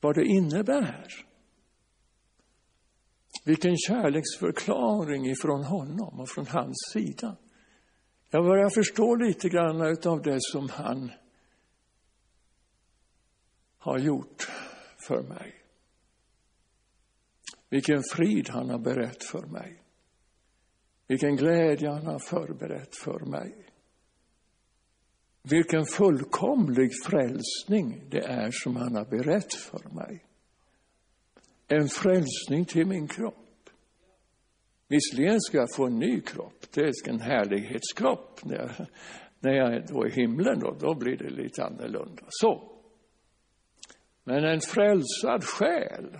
vad 0.00 0.14
det 0.14 0.24
innebär. 0.24 1.06
Vilken 3.44 3.76
kärleksförklaring 3.76 5.30
ifrån 5.30 5.64
honom 5.64 6.20
och 6.20 6.28
från 6.28 6.46
hans 6.46 6.90
sida. 6.92 7.36
Jag 8.30 8.44
börjar 8.44 8.70
förstå 8.70 9.14
lite 9.14 9.48
grann 9.48 9.80
av 10.06 10.22
det 10.22 10.38
som 10.40 10.68
han 10.68 11.12
har 13.78 13.98
gjort 13.98 14.42
för 15.06 15.22
mig. 15.22 15.54
Vilken 17.68 18.02
frid 18.12 18.48
han 18.48 18.70
har 18.70 18.78
berett 18.78 19.24
för 19.24 19.46
mig. 19.46 19.81
Vilken 21.12 21.36
glädje 21.36 21.90
han 21.90 22.06
har 22.06 22.18
förberett 22.18 22.96
för 22.96 23.20
mig. 23.20 23.66
Vilken 25.42 25.84
fullkomlig 25.84 26.90
frälsning 27.04 28.02
det 28.10 28.24
är 28.24 28.50
som 28.50 28.76
han 28.76 28.94
har 28.94 29.04
berett 29.04 29.54
för 29.54 29.94
mig. 29.94 30.24
En 31.68 31.88
frälsning 31.88 32.64
till 32.64 32.86
min 32.86 33.08
kropp. 33.08 33.70
Visserligen 34.88 35.40
ska 35.40 35.58
jag 35.58 35.74
få 35.74 35.86
en 35.86 35.98
ny 35.98 36.20
kropp, 36.20 36.66
det 36.74 36.80
är 36.80 37.08
en 37.08 37.20
härlighetskropp. 37.20 38.44
När 38.44 38.56
jag, 38.56 38.70
när 39.40 39.52
jag 39.52 39.74
är 39.74 39.86
då 39.88 40.06
i 40.06 40.10
himlen, 40.10 40.60
då, 40.60 40.76
då 40.80 40.94
blir 40.94 41.16
det 41.16 41.30
lite 41.30 41.64
annorlunda. 41.64 42.22
Så. 42.28 42.78
Men 44.24 44.44
en 44.44 44.60
frälsad 44.60 45.44
själ, 45.44 46.18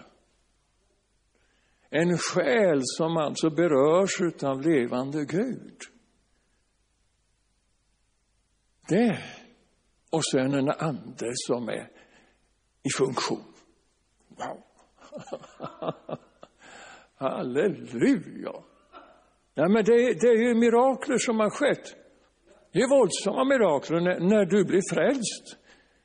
en 1.95 2.19
själ 2.19 2.81
som 2.85 3.17
alltså 3.17 3.51
berörs 3.51 4.43
av 4.43 4.61
levande 4.63 5.25
Gud. 5.25 5.79
Det, 8.89 9.19
och 10.11 10.25
sen 10.25 10.55
en 10.55 10.69
ande 10.69 11.33
som 11.35 11.69
är 11.69 11.89
i 12.83 12.91
funktion. 12.99 13.45
Wow! 14.29 14.63
Halleluja! 17.17 18.53
Ja, 19.55 19.69
men 19.69 19.85
det, 19.85 20.21
det, 20.21 20.29
är 20.29 20.49
ju 20.49 20.55
mirakler 20.55 21.19
som 21.19 21.41
har 21.41 21.51
skett. 21.51 21.97
Det 22.73 22.79
är 22.79 22.99
våldsamma 22.99 23.45
mirakler. 23.45 24.01
När, 24.01 24.21
när 24.21 24.45
du 24.45 24.65
blir 24.65 24.95
frälst 24.95 25.59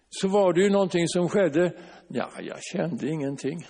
så 0.10 0.28
var 0.28 0.54
det 0.54 0.62
ju 0.62 0.70
någonting 0.70 1.08
som 1.08 1.30
skedde. 1.30 1.74
Ja, 2.08 2.30
jag 2.40 2.58
kände 2.64 3.08
ingenting. 3.08 3.66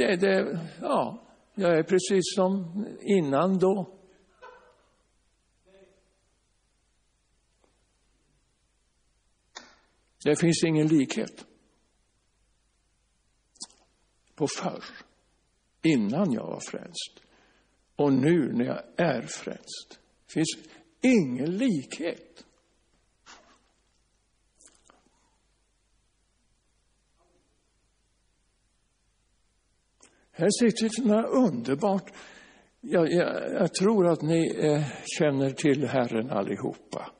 Det, 0.00 0.16
det, 0.16 0.60
ja, 0.80 1.22
jag 1.54 1.78
är 1.78 1.82
precis 1.82 2.34
som 2.34 2.86
innan 3.00 3.58
då. 3.58 3.98
Det 10.24 10.40
finns 10.40 10.64
ingen 10.64 10.86
likhet 10.86 11.46
på 14.34 14.46
förr, 14.46 14.84
innan 15.82 16.32
jag 16.32 16.46
var 16.46 16.60
frälst 16.70 17.22
och 17.96 18.12
nu 18.12 18.52
när 18.52 18.64
jag 18.64 18.82
är 18.96 19.22
frälst. 19.22 20.00
Finns 20.34 20.58
ingen 21.00 21.56
likhet. 21.56 22.46
Här 30.40 30.50
sitter 30.50 31.06
några 31.08 31.26
underbart. 31.26 32.12
Jag, 32.80 33.12
jag, 33.12 33.52
jag, 33.52 33.74
tror 33.74 34.08
att 34.08 34.22
ni 34.22 34.56
eh, 34.58 34.84
känner 35.18 35.50
till 35.50 35.86
Herren 35.86 36.30
allihopa. 36.30 37.10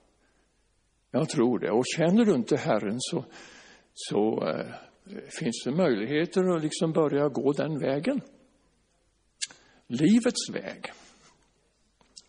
Jag 1.11 1.29
tror 1.29 1.59
det. 1.59 1.71
Och 1.71 1.85
känner 1.97 2.25
du 2.25 2.35
inte 2.35 2.57
Herren 2.57 2.97
så, 2.99 3.25
så 3.95 4.49
eh, 4.49 4.67
finns 5.39 5.63
det 5.65 5.71
möjligheter 5.71 6.57
att 6.57 6.63
liksom 6.63 6.93
börja 6.93 7.29
gå 7.29 7.53
den 7.53 7.79
vägen. 7.79 8.21
Livets 9.87 10.51
väg. 10.51 10.93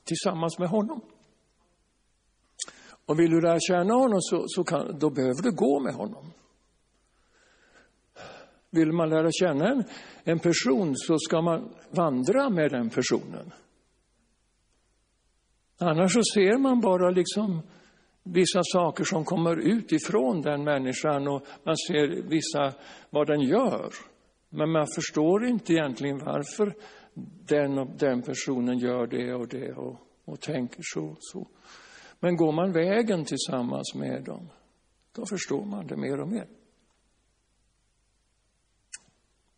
Tillsammans 0.04 0.60
med 0.60 0.70
honom. 0.70 1.02
Och 3.06 3.20
vill 3.20 3.32
du 3.32 3.42
lära 3.42 3.60
känna 3.60 3.94
honom 3.94 4.22
så, 4.22 4.44
så 4.48 4.64
kan, 4.64 5.00
då 5.00 5.10
behöver 5.10 5.44
du 5.44 5.52
gå 5.52 5.80
med 5.80 5.94
honom. 5.94 6.32
Vill 8.72 8.92
man 8.92 9.10
lära 9.10 9.30
känna 9.32 9.68
en, 9.70 9.84
en 10.24 10.40
person 10.40 10.94
så 10.96 11.18
ska 11.20 11.42
man 11.42 11.74
vandra 11.90 12.50
med 12.50 12.72
den 12.72 12.90
personen. 12.90 13.52
Annars 15.80 16.14
så 16.14 16.22
ser 16.34 16.58
man 16.58 16.82
bara 16.82 17.10
liksom 17.10 17.62
vissa 18.24 18.62
saker 18.64 19.04
som 19.04 19.26
kommer 19.26 19.58
utifrån 19.58 20.42
den 20.42 20.64
människan 20.64 21.28
och 21.28 21.44
man 21.64 21.78
ser 21.78 22.30
vissa 22.30 22.74
vad 23.10 23.28
den 23.28 23.42
gör. 23.42 23.90
Men 24.50 24.72
man 24.72 24.88
förstår 24.96 25.46
inte 25.46 25.74
egentligen 25.74 26.18
varför 26.18 26.74
den 27.48 27.78
och 27.80 27.88
den 28.00 28.22
personen 28.22 28.78
gör 28.78 29.08
det 29.08 29.34
och 29.34 29.48
det 29.48 29.74
och, 29.74 29.98
och 30.26 30.40
tänker 30.40 30.82
så, 30.84 31.06
och 31.06 31.18
så. 31.20 31.48
Men 32.20 32.36
går 32.36 32.52
man 32.52 32.72
vägen 32.72 33.26
tillsammans 33.26 33.96
med 33.96 34.24
dem, 34.24 34.50
då 35.16 35.26
förstår 35.26 35.66
man 35.66 35.88
det 35.88 35.98
mer 35.98 36.20
och 36.22 36.28
mer. 36.28 36.48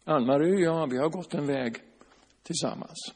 Ann-Marie 0.04 0.54
och 0.54 0.62
jag, 0.62 0.92
vi 0.92 0.98
har 0.98 1.10
gått 1.10 1.34
en 1.34 1.48
väg 1.48 1.78
tillsammans. 2.44 3.14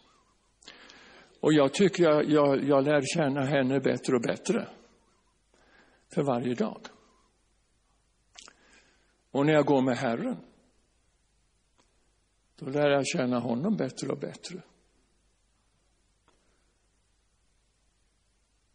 Och 1.39 1.53
jag 1.53 1.73
tycker 1.73 2.03
jag, 2.03 2.29
jag, 2.29 2.63
jag 2.63 2.83
lär 2.83 3.01
känna 3.15 3.41
henne 3.41 3.79
bättre 3.79 4.15
och 4.15 4.21
bättre 4.21 4.67
för 6.13 6.23
varje 6.23 6.53
dag. 6.53 6.81
Och 9.31 9.45
när 9.45 9.53
jag 9.53 9.65
går 9.65 9.81
med 9.81 9.97
Herren, 9.97 10.37
då 12.55 12.69
lär 12.69 12.89
jag 12.89 13.07
känna 13.07 13.39
honom 13.39 13.75
bättre 13.75 14.07
och 14.07 14.19
bättre. 14.19 14.61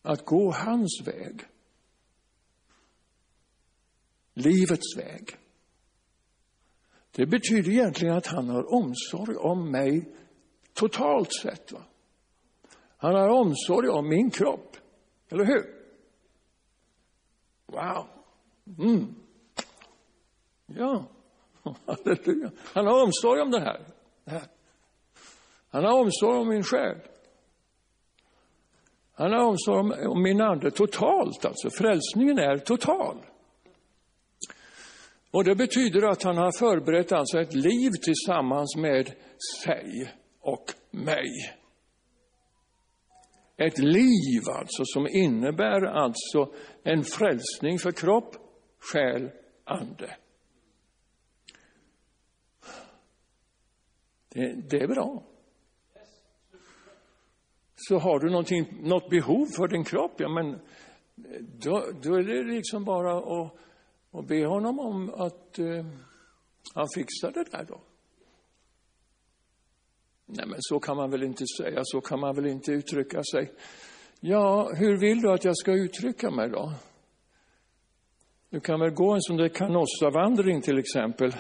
Att 0.03 0.25
gå 0.25 0.53
hans 0.53 1.03
väg, 1.05 1.42
livets 4.35 4.96
väg, 4.96 5.37
det 7.16 7.27
betyder 7.27 7.70
egentligen 7.70 8.16
att 8.16 8.27
han 8.27 8.48
har 8.48 8.75
omsorg 8.75 9.37
om 9.37 9.70
mig 9.70 10.14
totalt 10.75 11.33
sett. 11.33 11.72
Va? 11.72 11.83
Han 12.96 13.14
har 13.14 13.29
omsorg 13.29 13.88
om 13.88 14.09
min 14.09 14.31
kropp, 14.31 14.77
eller 15.29 15.44
hur? 15.44 15.83
Wow! 17.66 18.07
Mm. 18.79 19.14
Ja, 20.66 21.05
halleluja. 21.87 22.51
Han 22.64 22.87
har 22.87 23.03
omsorg 23.03 23.40
om 23.40 23.51
det 23.51 23.61
här. 23.61 23.81
det 24.25 24.31
här. 24.31 24.46
Han 25.68 25.85
har 25.85 26.01
omsorg 26.01 26.38
om 26.38 26.48
min 26.48 26.62
själ. 26.62 26.98
Han 29.14 29.33
har 29.33 29.44
omsorg 29.44 29.81
om, 29.81 29.94
om 30.09 30.22
min 30.22 30.40
ande 30.40 30.70
totalt, 30.70 31.44
alltså. 31.44 31.70
Frälsningen 31.70 32.38
är 32.38 32.59
total. 32.59 33.16
Och 35.32 35.44
det 35.44 35.54
betyder 35.54 36.02
att 36.02 36.22
han 36.22 36.36
har 36.36 36.58
förberett 36.58 37.12
alltså 37.12 37.40
ett 37.40 37.54
liv 37.54 37.90
tillsammans 38.04 38.76
med 38.76 39.14
sig 39.64 40.12
och 40.40 40.64
mig. 40.90 41.28
Ett 43.56 43.78
liv 43.78 44.42
alltså 44.58 44.82
som 44.84 45.06
innebär 45.08 45.82
alltså 45.82 46.52
en 46.82 47.04
frälsning 47.04 47.78
för 47.78 47.92
kropp, 47.92 48.36
själ, 48.92 49.30
ande. 49.64 50.16
Det, 54.28 54.54
det 54.70 54.82
är 54.82 54.88
bra. 54.88 55.22
Så 57.76 57.98
har 57.98 58.18
du 58.18 58.30
något 58.88 59.10
behov 59.10 59.46
för 59.46 59.68
din 59.68 59.84
kropp, 59.84 60.14
ja 60.18 60.28
men 60.28 60.60
då, 61.62 61.84
då 62.02 62.14
är 62.14 62.22
det 62.22 62.54
liksom 62.54 62.84
bara 62.84 63.18
att 63.18 63.54
och 64.12 64.25
be 64.25 64.46
honom 64.46 64.81
om 64.81 65.11
att 65.14 65.59
eh, 65.59 65.87
han 66.75 66.87
fixar 66.94 67.33
det 67.33 67.44
där 67.51 67.64
då. 67.64 67.81
Nej, 70.27 70.46
men 70.46 70.59
så 70.59 70.81
kan 70.81 70.96
man 70.96 71.11
väl 71.11 71.22
inte 71.22 71.44
säga, 71.59 71.81
så 71.85 72.01
kan 72.01 72.20
man 72.20 72.35
väl 72.35 72.46
inte 72.46 72.72
uttrycka 72.72 73.22
sig. 73.33 73.53
Ja, 74.20 74.70
hur 74.75 75.01
vill 75.01 75.20
du 75.20 75.33
att 75.33 75.44
jag 75.44 75.57
ska 75.57 75.72
uttrycka 75.72 76.31
mig 76.31 76.48
då? 76.48 76.72
Du 78.51 78.61
kan 78.61 78.81
väl 78.81 78.90
gå 78.90 79.12
en 79.14 79.20
sån 79.20 79.37
där 79.37 79.48
canossavandring, 79.48 80.61
till 80.61 80.79
exempel, 80.79 81.33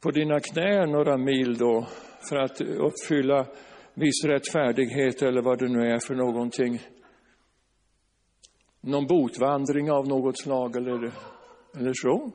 på 0.00 0.10
dina 0.10 0.40
knän 0.40 0.90
några 0.90 1.16
mil 1.16 1.58
då, 1.58 1.86
för 2.28 2.36
att 2.36 2.60
uppfylla 2.60 3.46
viss 3.94 4.24
rättfärdighet 4.24 5.22
eller 5.22 5.42
vad 5.42 5.58
det 5.58 5.68
nu 5.68 5.90
är 5.90 5.98
för 5.98 6.14
någonting. 6.14 6.80
Någon 8.80 9.06
botvandring 9.06 9.90
av 9.90 10.08
något 10.08 10.38
slag 10.38 10.76
eller, 10.76 11.12
eller 11.76 11.92
så. 11.94 12.30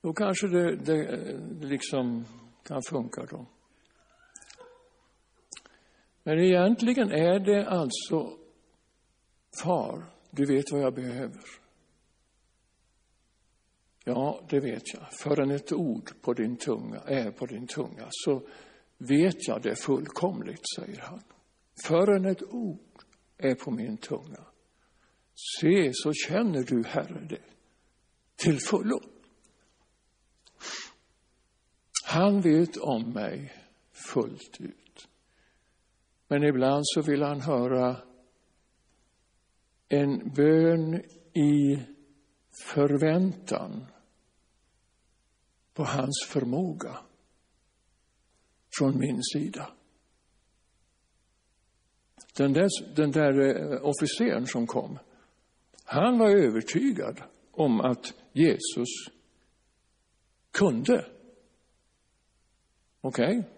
Då 0.00 0.12
kanske 0.12 0.46
det, 0.46 0.76
det 0.76 1.30
liksom 1.66 2.24
kan 2.62 2.82
funka 2.82 3.26
då. 3.30 3.46
Men 6.22 6.38
egentligen 6.38 7.12
är 7.12 7.38
det 7.38 7.68
alltså, 7.68 8.38
far, 9.62 10.04
du 10.30 10.44
vet 10.44 10.64
vad 10.72 10.80
jag 10.80 10.94
behöver. 10.94 11.40
Ja, 14.04 14.40
det 14.48 14.60
vet 14.60 14.94
jag. 14.94 15.12
Förrän 15.12 15.50
ett 15.50 15.72
ord 15.72 16.10
på 16.22 16.32
din 16.32 16.56
tunga 16.56 17.00
är 17.00 17.30
på 17.30 17.46
din 17.46 17.66
tunga 17.66 18.06
så 18.10 18.42
vet 18.98 19.48
jag 19.48 19.62
det 19.62 19.76
fullkomligt, 19.76 20.62
säger 20.76 21.00
han. 21.00 21.22
Förrän 21.86 22.24
ett 22.24 22.42
ord 22.42 22.78
är 23.38 23.54
på 23.54 23.70
min 23.70 23.96
tunga. 23.96 24.44
Se, 25.60 25.90
så 25.92 26.12
känner 26.12 26.62
du, 26.62 26.84
Herre, 26.86 27.26
det 27.28 27.38
till 28.36 28.58
fullo. 28.60 29.00
Han 32.04 32.40
vet 32.40 32.76
om 32.76 33.12
mig 33.12 33.52
fullt 33.92 34.60
ut. 34.60 35.08
Men 36.28 36.44
ibland 36.44 36.82
så 36.84 37.02
vill 37.02 37.22
han 37.22 37.40
höra 37.40 37.96
en 39.88 40.32
bön 40.34 40.94
i 41.32 41.82
förväntan 42.66 43.86
på 45.74 45.84
hans 45.84 46.26
förmåga 46.28 46.98
från 48.78 48.98
min 48.98 49.22
sida. 49.22 49.70
Den 52.36 52.52
där, 52.52 52.94
den 52.96 53.10
där 53.10 53.40
eh, 53.40 53.80
officeren 53.82 54.46
som 54.46 54.66
kom, 54.66 54.98
han 55.84 56.18
var 56.18 56.30
övertygad 56.30 57.22
om 57.50 57.80
att 57.80 58.14
Jesus 58.34 58.88
kunde. 60.50 61.06
Okej? 63.00 63.38
Okay? 63.38 63.50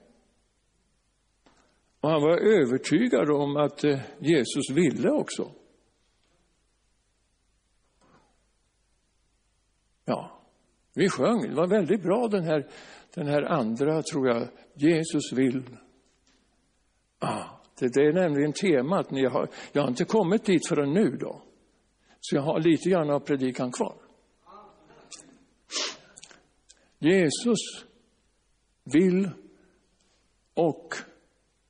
Och 2.00 2.10
han 2.10 2.22
var 2.22 2.38
övertygad 2.38 3.30
om 3.30 3.56
att 3.56 3.84
eh, 3.84 4.00
Jesus 4.20 4.70
ville 4.70 5.10
också. 5.10 5.52
Ja, 10.04 10.42
vi 10.94 11.08
sjöng, 11.08 11.48
det 11.48 11.54
var 11.54 11.66
väldigt 11.66 12.02
bra 12.02 12.28
den 12.28 12.44
här, 12.44 12.66
den 13.14 13.26
här 13.26 13.42
andra, 13.42 14.02
tror 14.02 14.28
jag, 14.28 14.48
Jesus 14.74 15.32
vill. 15.32 15.62
Ah, 17.18 17.44
det, 17.78 17.94
det 17.94 18.00
är 18.06 18.12
nämligen 18.12 18.52
temat. 18.52 19.10
Ni 19.10 19.26
har, 19.26 19.48
jag 19.72 19.82
har 19.82 19.88
inte 19.88 20.04
kommit 20.04 20.44
dit 20.44 20.68
förrän 20.68 20.92
nu 20.92 21.10
då. 21.10 21.42
Så 22.20 22.36
jag 22.36 22.42
har 22.42 22.60
lite 22.60 22.90
grann 22.90 23.10
av 23.10 23.20
predikan 23.20 23.72
kvar. 23.72 24.05
Jesus 26.98 27.84
vill 28.84 29.30
och 30.54 30.94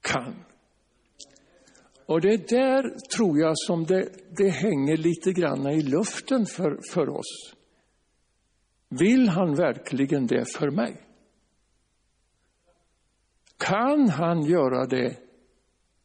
kan. 0.00 0.44
Och 2.06 2.20
det 2.20 2.28
är 2.28 2.38
där, 2.48 3.08
tror 3.16 3.38
jag, 3.38 3.58
som 3.58 3.84
det, 3.84 4.08
det 4.36 4.48
hänger 4.48 4.96
lite 4.96 5.32
grann 5.32 5.66
i 5.66 5.82
luften 5.82 6.46
för, 6.46 6.80
för 6.92 7.08
oss. 7.08 7.54
Vill 8.88 9.28
han 9.28 9.54
verkligen 9.54 10.26
det 10.26 10.52
för 10.56 10.70
mig? 10.70 10.96
Kan 13.56 14.08
han 14.08 14.42
göra 14.42 14.86
det 14.86 15.16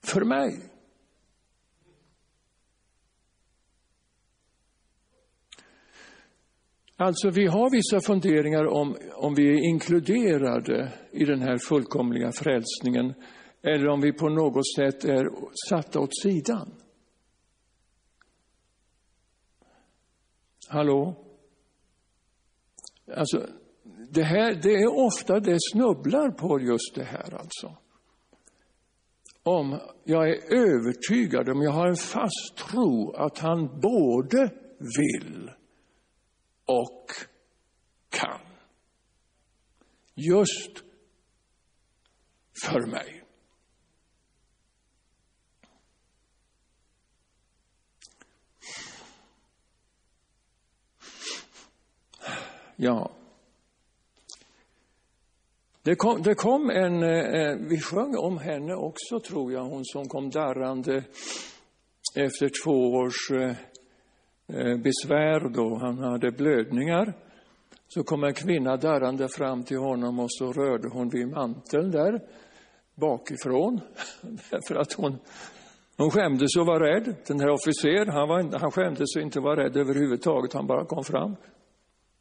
för 0.03 0.21
mig? 0.21 0.70
Alltså, 7.01 7.29
vi 7.29 7.47
har 7.47 7.71
vissa 7.71 8.01
funderingar 8.07 8.65
om, 8.65 8.97
om 9.13 9.35
vi 9.35 9.49
är 9.49 9.69
inkluderade 9.69 10.93
i 11.11 11.25
den 11.25 11.41
här 11.41 11.57
fullkomliga 11.57 12.31
frälsningen 12.31 13.13
eller 13.61 13.87
om 13.87 14.01
vi 14.01 14.13
på 14.13 14.29
något 14.29 14.75
sätt 14.75 15.03
är 15.03 15.29
satta 15.69 15.99
åt 15.99 16.17
sidan. 16.21 16.71
Hallå? 20.67 21.25
Alltså, 23.15 23.47
det, 24.09 24.23
här, 24.23 24.59
det 24.63 24.73
är 24.73 25.05
ofta 25.05 25.39
det 25.39 25.57
snubblar 25.71 26.31
på 26.31 26.59
just 26.59 26.95
det 26.95 27.03
här 27.03 27.33
alltså. 27.33 27.77
Om 29.43 29.79
jag 30.03 30.29
är 30.29 30.53
övertygad, 30.53 31.49
om 31.49 31.61
jag 31.61 31.71
har 31.71 31.87
en 31.87 31.95
fast 31.95 32.55
tro 32.71 33.11
att 33.11 33.39
han 33.39 33.79
både 33.81 34.51
vill 34.79 35.51
och 36.71 37.11
kan. 38.09 38.39
Just 40.15 40.83
för 42.63 42.85
mig. 42.87 43.23
Ja. 52.75 53.11
Det 55.83 55.95
kom, 55.95 56.21
det 56.21 56.35
kom 56.35 56.69
en, 56.69 57.03
eh, 57.03 57.55
vi 57.69 57.81
sjöng 57.81 58.17
om 58.17 58.37
henne 58.37 58.75
också 58.75 59.19
tror 59.19 59.53
jag, 59.53 59.63
hon 59.63 59.85
som 59.85 60.07
kom 60.07 60.29
darrande 60.29 61.03
efter 62.15 62.51
två 62.63 62.93
års 62.93 63.31
eh, 63.31 63.55
Eh, 64.53 64.77
besvär 64.77 65.49
då 65.49 65.75
han 65.75 65.97
hade 65.97 66.31
blödningar. 66.31 67.13
Så 67.87 68.03
kom 68.03 68.23
en 68.23 68.33
kvinna 68.33 68.77
darrande 68.77 69.27
fram 69.29 69.63
till 69.63 69.77
honom 69.77 70.19
och 70.19 70.31
så 70.31 70.53
rörde 70.53 70.89
hon 70.89 71.09
vid 71.09 71.27
manteln 71.27 71.91
där 71.91 72.19
bakifrån. 72.95 73.79
Därför 74.51 74.75
att 74.75 74.93
hon, 74.93 75.17
hon 75.97 76.11
skämdes 76.11 76.55
och 76.59 76.65
var 76.65 76.79
rädd. 76.79 77.15
Den 77.27 77.39
här 77.39 77.49
officer, 77.49 78.05
han, 78.05 78.27
var, 78.27 78.59
han 78.59 78.71
skämdes 78.71 79.15
och 79.15 79.21
inte 79.21 79.39
var 79.39 79.55
rädd 79.55 79.77
överhuvudtaget, 79.77 80.53
han 80.53 80.67
bara 80.67 80.85
kom 80.85 81.03
fram. 81.03 81.35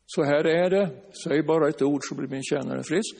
Så 0.06 0.22
här 0.22 0.46
är 0.46 0.70
det, 0.70 0.90
säg 1.24 1.42
bara 1.42 1.68
ett 1.68 1.82
ord 1.82 2.00
så 2.02 2.14
blir 2.14 2.28
min 2.28 2.42
tjänare 2.42 2.82
frisk. 2.82 3.16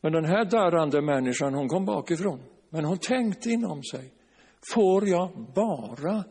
Men 0.00 0.12
den 0.12 0.24
här 0.24 0.44
darrande 0.44 1.02
människan, 1.02 1.54
hon 1.54 1.68
kom 1.68 1.84
bakifrån. 1.84 2.40
Men 2.70 2.84
hon 2.84 2.98
tänkte 2.98 3.50
inom 3.50 3.82
sig, 3.82 4.12
får 4.74 5.08
jag 5.08 5.30
bara 5.54 6.24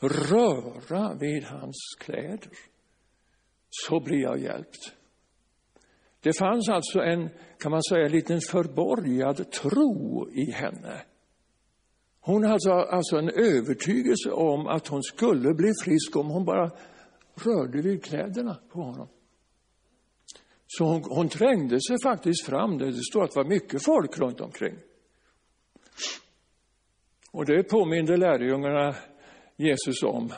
röra 0.00 1.14
vid 1.14 1.44
hans 1.44 1.96
kläder 1.98 2.50
så 3.70 4.00
blir 4.00 4.22
jag 4.22 4.38
hjälpt. 4.38 4.92
Det 6.20 6.38
fanns 6.38 6.68
alltså 6.68 7.00
en, 7.00 7.28
kan 7.58 7.70
man 7.70 7.82
säga, 7.82 8.08
liten 8.08 8.40
förborgad 8.40 9.50
tro 9.50 10.28
i 10.30 10.50
henne. 10.50 11.02
Hon 12.20 12.42
hade 12.42 12.52
alltså, 12.52 12.72
alltså 12.72 13.16
en 13.16 13.30
övertygelse 13.30 14.30
om 14.30 14.66
att 14.66 14.88
hon 14.88 15.02
skulle 15.02 15.54
bli 15.54 15.72
frisk 15.84 16.16
om 16.16 16.28
hon 16.28 16.44
bara 16.44 16.70
rörde 17.34 17.82
vid 17.82 18.04
kläderna 18.04 18.58
på 18.72 18.82
honom. 18.82 19.08
Så 20.66 20.84
hon, 20.84 21.02
hon 21.04 21.28
trängde 21.28 21.80
sig 21.80 21.96
faktiskt 22.02 22.46
fram. 22.46 22.78
Det 22.78 22.92
står 22.92 23.24
att 23.24 23.30
det 23.30 23.40
var 23.40 23.48
mycket 23.48 23.84
folk 23.84 24.18
runt 24.18 24.40
omkring. 24.40 24.78
Och 27.32 27.46
det 27.46 27.62
påminde 27.62 28.16
lärjungarna 28.16 28.94
Jesus 29.58 30.02
om 30.02 30.32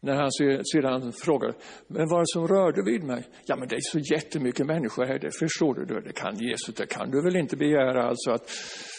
när 0.00 0.14
han 0.14 0.30
sedan 0.72 1.12
frågade, 1.12 1.54
men 1.86 2.08
vad 2.08 2.18
är 2.18 2.20
det 2.20 2.26
som 2.26 2.48
rörde 2.48 2.82
vid 2.82 3.04
mig? 3.04 3.26
Ja, 3.46 3.56
men 3.56 3.68
det 3.68 3.74
är 3.74 3.80
så 3.80 3.98
jättemycket 3.98 4.66
människor 4.66 5.04
här, 5.04 5.18
det 5.18 5.38
förstår 5.38 5.74
du. 5.74 6.00
Det 6.00 6.12
kan 6.12 6.36
Jesus, 6.36 6.74
det 6.74 6.86
kan 6.86 7.10
du 7.10 7.22
väl 7.22 7.36
inte 7.36 7.56
begära 7.56 8.08
alltså 8.08 8.30
att 8.30 8.50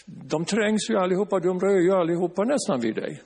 de 0.05 0.45
trängs 0.45 0.89
ju 0.89 0.97
allihopa, 0.97 1.39
de 1.39 1.59
rör 1.59 1.79
ju 1.79 1.91
allihopa 1.91 2.43
nästan 2.43 2.79
vid 2.79 2.95
dig. 2.95 3.21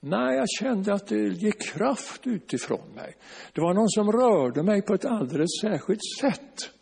Nej, 0.00 0.36
jag 0.36 0.46
kände 0.60 0.94
att 0.94 1.06
det 1.06 1.28
gick 1.28 1.62
kraft 1.62 2.26
utifrån 2.26 2.94
mig. 2.94 3.16
Det 3.52 3.60
var 3.60 3.74
någon 3.74 3.88
som 3.88 4.12
rörde 4.12 4.62
mig 4.62 4.82
på 4.82 4.94
ett 4.94 5.04
alldeles 5.04 5.60
särskilt 5.60 6.04
sätt. 6.20 6.74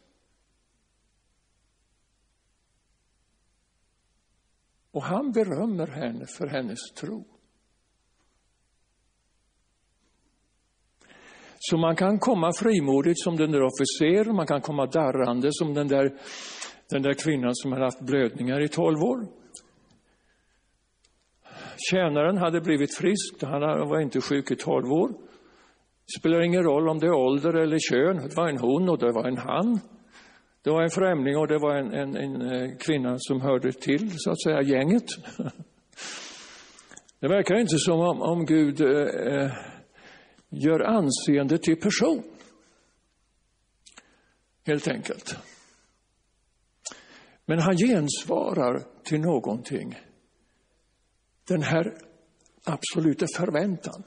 Och 4.91 5.03
han 5.03 5.33
berömmer 5.33 5.87
henne 5.87 6.27
för 6.39 6.47
hennes 6.47 6.79
tro. 7.01 7.36
Så 11.59 11.77
man 11.77 11.97
kan 11.97 12.19
komma 12.19 12.53
frimodigt 12.53 13.21
som 13.21 13.37
den 13.37 13.53
där 13.53 13.63
officeren, 13.63 14.37
man 14.37 14.47
kan 14.47 14.61
komma 14.61 14.87
darrande 14.87 15.49
som 15.53 15.75
den 15.75 15.89
där, 15.89 16.13
den 16.91 17.03
där 17.03 17.15
kvinnan 17.25 17.55
som 17.55 17.73
har 17.73 17.81
haft 17.81 18.01
blödningar 18.01 18.61
i 18.61 18.69
tolv 18.69 18.99
år. 18.99 19.27
Tjänaren 21.91 22.37
hade 22.37 22.61
blivit 22.61 22.95
frisk, 22.95 23.43
han 23.43 23.89
var 23.89 24.01
inte 24.01 24.21
sjuk 24.21 24.51
i 24.51 24.57
tolv 24.57 24.93
år. 24.93 25.09
Det 26.07 26.21
spelar 26.21 26.41
ingen 26.41 26.63
roll 26.63 26.89
om 26.89 26.99
det 26.99 27.07
är 27.07 27.13
ålder 27.13 27.55
eller 27.55 27.79
kön, 27.79 28.29
det 28.29 28.37
var 28.37 28.49
en 28.49 28.59
hon 28.59 28.89
och 28.89 28.99
det 28.99 29.13
var 29.13 29.29
en 29.29 29.39
han. 29.39 29.81
Det 30.65 30.71
var 30.71 30.83
en 30.83 30.91
främling 30.91 31.37
och 31.37 31.49
det 31.49 31.59
var 31.59 31.77
en, 31.77 31.93
en, 31.95 32.17
en 32.17 32.53
eh, 32.53 32.77
kvinna 32.79 33.17
som 33.19 33.41
hörde 33.41 33.73
till, 33.73 34.11
så 34.17 34.31
att 34.31 34.43
säga, 34.43 34.63
gänget. 34.63 35.05
Det 37.21 37.29
verkar 37.29 37.55
inte 37.55 37.79
som 37.79 38.01
om, 38.01 38.23
om 38.23 38.47
Gud 38.47 38.81
eh, 38.81 38.89
eh 38.89 39.51
gör 40.49 40.81
anseende 40.81 41.59
till 41.59 41.81
person. 41.81 42.23
Helt 44.67 44.89
enkelt. 44.89 45.37
Men 47.45 47.59
han 47.59 47.77
gensvarar 47.77 49.03
till 49.05 49.21
någonting. 49.21 49.99
Den 51.49 51.63
här 51.63 51.99
absoluta 52.65 53.27
förväntan. 53.37 54.03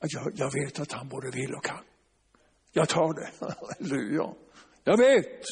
Jag, 0.00 0.32
jag 0.34 0.52
vet 0.52 0.80
att 0.80 0.92
han 0.92 1.08
både 1.08 1.30
vill 1.30 1.54
och 1.54 1.64
kan. 1.64 1.84
Jag 2.72 2.88
tar 2.88 3.14
det. 3.14 3.30
Halleluja. 3.40 4.34
Jag 4.84 4.98
vet. 4.98 5.42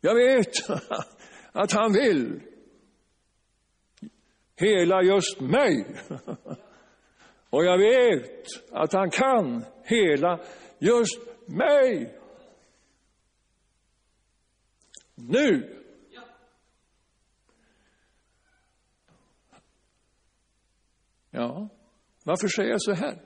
Jag 0.00 0.14
vet 0.14 0.52
att 1.52 1.72
han 1.72 1.92
vill 1.92 2.40
hela 4.56 5.02
just 5.02 5.40
mig. 5.40 5.96
Och 7.56 7.64
jag 7.64 7.78
vet 7.78 8.46
att 8.70 8.92
han 8.92 9.10
kan 9.10 9.64
hela 9.84 10.40
just 10.78 11.20
mig. 11.46 12.18
Nu. 15.14 15.82
Ja, 21.30 21.68
varför 22.24 22.48
säger 22.48 22.70
jag 22.70 22.82
så 22.82 22.92
här? 22.92 23.22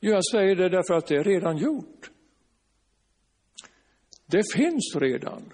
Jo, 0.00 0.12
jag 0.12 0.24
säger 0.24 0.56
det 0.56 0.68
därför 0.68 0.94
att 0.94 1.06
det 1.06 1.14
är 1.14 1.24
redan 1.24 1.56
gjort. 1.56 2.10
Det 4.26 4.42
finns 4.54 4.96
redan. 5.00 5.52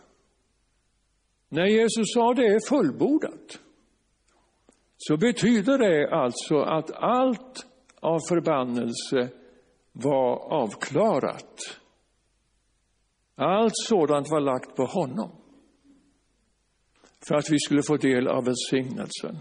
När 1.49 1.67
Jesus 1.67 2.13
sa 2.15 2.35
det 2.35 2.47
är 2.47 2.69
fullbordat, 2.69 3.61
så 4.97 5.17
betyder 5.17 5.79
det 5.79 6.11
alltså 6.11 6.57
att 6.57 6.91
allt 6.91 7.74
av 8.05 8.19
förbannelse 8.29 9.29
var 9.93 10.53
avklarat. 10.53 11.81
Allt 13.37 13.77
sådant 13.77 14.31
var 14.31 14.41
lagt 14.41 14.77
på 14.77 14.85
honom 14.85 15.31
för 17.29 17.35
att 17.35 17.51
vi 17.51 17.59
skulle 17.59 17.83
få 17.83 17.97
del 17.97 18.29
av 18.29 18.45
välsignelsen. 18.45 19.37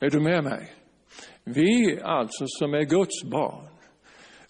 Är 0.00 0.10
du 0.10 0.20
med 0.20 0.44
mig? 0.44 0.72
Vi 1.44 2.00
alltså 2.02 2.44
som 2.46 2.74
är 2.74 2.82
Guds 2.82 3.24
barn 3.24 3.68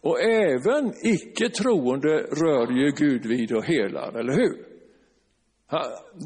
och 0.00 0.20
även 0.20 0.92
icke 1.02 1.48
troende 1.48 2.08
rör 2.18 2.72
ju 2.72 2.90
Gud 2.90 3.26
vid 3.26 3.52
och 3.52 3.64
helar, 3.64 4.18
eller 4.18 4.32
hur? 4.32 4.74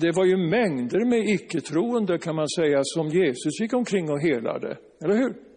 Det 0.01 0.12
var 0.16 0.25
ju 0.25 0.37
mängder 0.37 1.05
med 1.05 1.29
icke-troende 1.29 2.18
kan 2.18 2.35
man 2.37 2.49
säga 2.49 2.81
som 2.83 3.09
Jesus 3.09 3.61
gick 3.61 3.73
omkring 3.73 4.11
och 4.11 4.21
helade, 4.21 4.79
eller 5.05 5.14
hur? 5.14 5.48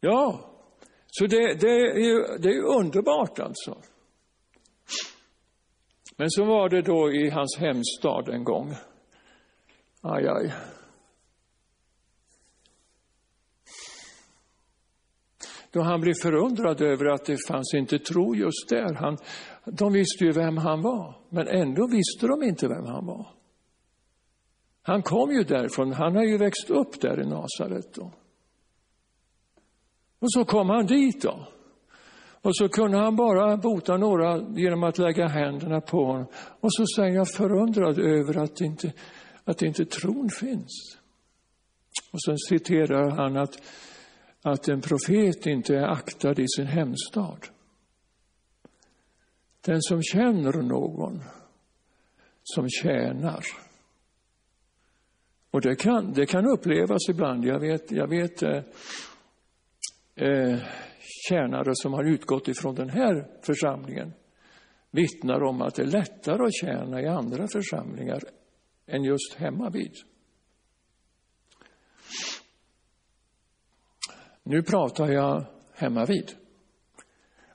Ja, 0.00 0.40
så 1.06 1.26
det, 1.26 1.60
det, 1.60 1.68
är, 1.68 1.98
ju, 1.98 2.38
det 2.38 2.48
är 2.48 2.62
underbart 2.62 3.38
alltså. 3.38 3.82
Men 6.16 6.30
så 6.30 6.44
var 6.44 6.68
det 6.68 6.82
då 6.82 7.12
i 7.12 7.30
hans 7.30 7.56
hemstad 7.58 8.28
en 8.28 8.44
gång. 8.44 8.74
Aj, 10.02 10.28
aj. 10.28 10.54
Då 15.70 15.82
han 15.82 16.00
blev 16.00 16.14
förundrad 16.22 16.80
över 16.80 17.06
att 17.06 17.24
det 17.24 17.36
fanns 17.48 17.74
inte 17.74 17.98
tro 17.98 18.34
just 18.34 18.68
där. 18.68 18.94
Han, 18.94 19.16
de 19.64 19.92
visste 19.92 20.24
ju 20.24 20.32
vem 20.32 20.56
han 20.56 20.82
var, 20.82 21.14
men 21.28 21.48
ändå 21.48 21.86
visste 21.86 22.26
de 22.26 22.42
inte 22.42 22.68
vem 22.68 22.84
han 22.86 23.06
var. 23.06 23.28
Han 24.82 25.02
kom 25.02 25.30
ju 25.30 25.42
därifrån, 25.42 25.92
han 25.92 26.16
har 26.16 26.24
ju 26.24 26.38
växt 26.38 26.70
upp 26.70 27.00
där 27.00 27.20
i 27.20 27.26
Nasaret. 27.26 27.94
Då. 27.94 28.12
Och 30.18 30.32
så 30.32 30.44
kom 30.44 30.70
han 30.70 30.86
dit 30.86 31.22
då. 31.22 31.48
Och 32.46 32.56
så 32.56 32.68
kunde 32.68 32.98
han 32.98 33.16
bara 33.16 33.56
bota 33.56 33.96
några 33.96 34.38
genom 34.56 34.82
att 34.82 34.98
lägga 34.98 35.28
händerna 35.28 35.80
på 35.80 36.04
honom. 36.04 36.26
Och 36.60 36.74
så 36.74 36.84
säger 36.96 37.14
jag 37.14 37.28
förundrad 37.28 37.98
över 37.98 38.38
att 38.38 38.60
inte, 38.60 38.92
att 39.44 39.62
inte 39.62 39.84
tron 39.84 40.30
finns. 40.40 40.98
Och 42.12 42.22
sen 42.22 42.38
citerar 42.38 43.10
han 43.10 43.36
att, 43.36 43.62
att 44.42 44.68
en 44.68 44.80
profet 44.80 45.46
inte 45.46 45.76
är 45.76 45.86
aktad 45.86 46.40
i 46.40 46.46
sin 46.56 46.66
hemstad. 46.66 47.46
Den 49.64 49.82
som 49.82 50.02
känner 50.02 50.62
någon 50.62 51.22
som 52.42 52.68
tjänar. 52.68 53.44
Och 55.50 55.60
det 55.60 55.76
kan, 55.76 56.12
det 56.12 56.26
kan 56.26 56.46
upplevas 56.46 57.08
ibland. 57.08 57.44
Jag 57.44 57.60
vet, 57.60 57.90
jag 57.90 58.08
vet 58.08 58.42
eh, 58.42 58.62
eh, 60.16 60.58
tjänare 61.28 61.70
som 61.74 61.92
har 61.92 62.04
utgått 62.04 62.48
ifrån 62.48 62.74
den 62.74 62.90
här 62.90 63.26
församlingen 63.42 64.12
vittnar 64.90 65.42
om 65.42 65.62
att 65.62 65.74
det 65.74 65.82
är 65.82 65.86
lättare 65.86 66.42
att 66.42 66.54
tjäna 66.54 67.02
i 67.02 67.06
andra 67.06 67.48
församlingar 67.48 68.20
än 68.86 69.04
just 69.04 69.34
hemma 69.34 69.70
vid. 69.70 69.92
Nu 74.42 74.62
pratar 74.62 75.08
jag 75.08 75.44
hemma 75.74 76.04
vid 76.04 76.32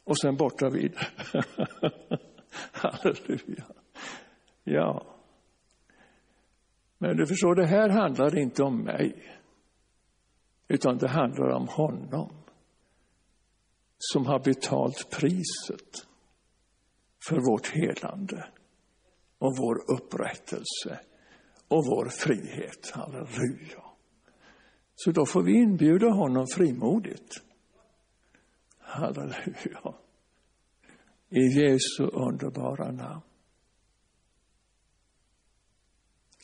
och 0.04 0.18
sen 0.18 0.36
borta 0.36 0.70
vid. 0.70 0.94
Halleluja. 2.72 3.66
Ja. 4.64 5.06
Men 6.98 7.18
du 7.18 7.28
förstår, 7.28 7.56
det 7.56 7.68
här 7.68 7.90
handlar 7.90 8.38
inte 8.38 8.64
om 8.64 8.84
mig, 8.84 9.38
utan 10.68 10.98
det 10.98 11.10
handlar 11.10 11.50
om 11.50 11.68
honom 11.68 12.41
som 14.02 14.26
har 14.26 14.40
betalt 14.40 15.10
priset 15.10 16.08
för 17.28 17.52
vårt 17.52 17.68
helande 17.68 18.46
och 19.38 19.58
vår 19.58 19.92
upprättelse 19.98 21.00
och 21.68 21.86
vår 21.86 22.10
frihet. 22.10 22.92
Halleluja. 22.94 23.84
Så 24.96 25.12
då 25.12 25.26
får 25.26 25.44
vi 25.44 25.54
inbjuda 25.54 26.10
honom 26.10 26.48
frimodigt. 26.48 27.34
Halleluja. 28.80 29.96
I 31.30 31.40
Jesu 31.40 32.04
underbara 32.04 32.92
namn. 32.92 33.22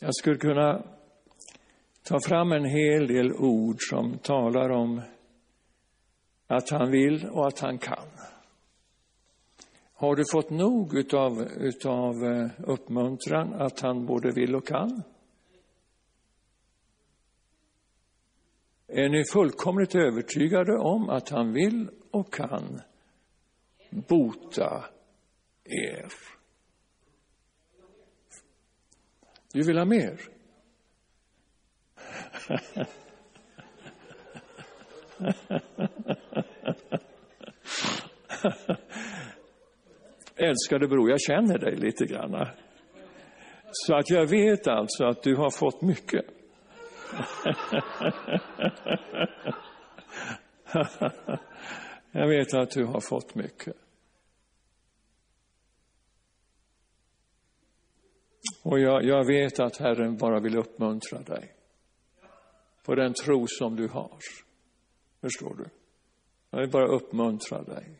Jag 0.01 0.15
skulle 0.15 0.37
kunna 0.37 0.83
ta 2.03 2.19
fram 2.19 2.51
en 2.51 2.65
hel 2.65 3.07
del 3.07 3.33
ord 3.33 3.75
som 3.79 4.17
talar 4.17 4.69
om 4.69 5.01
att 6.47 6.69
han 6.69 6.91
vill 6.91 7.25
och 7.29 7.47
att 7.47 7.59
han 7.59 7.77
kan. 7.77 8.07
Har 9.93 10.15
du 10.15 10.23
fått 10.31 10.49
nog 10.49 10.95
utav, 10.95 11.41
utav 11.41 12.23
eh, 12.23 12.49
uppmuntran 12.57 13.53
att 13.53 13.79
han 13.79 14.05
både 14.05 14.31
vill 14.31 14.55
och 14.55 14.67
kan? 14.67 15.03
Är 18.87 19.09
ni 19.09 19.23
fullkomligt 19.33 19.95
övertygade 19.95 20.77
om 20.77 21.09
att 21.09 21.29
han 21.29 21.53
vill 21.53 21.89
och 22.11 22.33
kan 22.33 22.81
bota 23.89 24.85
er? 25.63 26.13
Du 29.53 29.63
vill 29.63 29.77
ha 29.77 29.85
mer? 29.85 30.21
Älskade 40.35 40.87
bror, 40.87 41.09
jag 41.09 41.21
känner 41.21 41.57
dig 41.57 41.75
lite 41.75 42.05
grann. 42.05 42.47
Så 43.71 43.95
att 43.95 44.09
jag 44.09 44.27
vet 44.27 44.67
alltså 44.67 45.05
att 45.05 45.23
du 45.23 45.35
har 45.35 45.49
fått 45.49 45.81
mycket. 45.81 46.25
jag 52.11 52.27
vet 52.27 52.53
att 52.53 52.71
du 52.71 52.85
har 52.85 52.99
fått 52.99 53.35
mycket. 53.35 53.75
Och 58.63 58.79
jag, 58.79 59.03
jag 59.03 59.25
vet 59.25 59.59
att 59.59 59.77
Herren 59.77 60.17
bara 60.17 60.39
vill 60.39 60.57
uppmuntra 60.57 61.19
dig 61.19 61.53
på 62.85 62.95
den 62.95 63.13
tro 63.13 63.45
som 63.47 63.75
du 63.75 63.87
har. 63.87 64.17
Förstår 65.21 65.55
du? 65.55 65.65
Jag 66.49 66.59
vill 66.59 66.69
bara 66.69 66.87
uppmuntra 66.87 67.63
dig. 67.63 67.99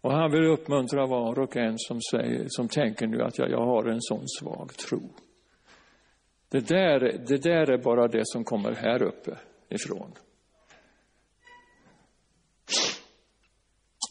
Och 0.00 0.12
han 0.12 0.30
vill 0.30 0.44
uppmuntra 0.44 1.06
var 1.06 1.38
och 1.38 1.56
en 1.56 1.74
som, 1.78 2.00
säger, 2.10 2.46
som 2.48 2.68
tänker 2.68 3.06
nu 3.06 3.22
att 3.22 3.38
jag, 3.38 3.50
jag 3.50 3.66
har 3.66 3.84
en 3.84 4.00
sån 4.00 4.28
svag 4.28 4.72
tro. 4.76 5.00
Det 6.48 6.68
där, 6.68 7.00
det 7.28 7.42
där 7.42 7.70
är 7.70 7.78
bara 7.78 8.08
det 8.08 8.22
som 8.24 8.44
kommer 8.44 8.72
här 8.74 9.02
uppe 9.02 9.38
ifrån. 9.68 10.12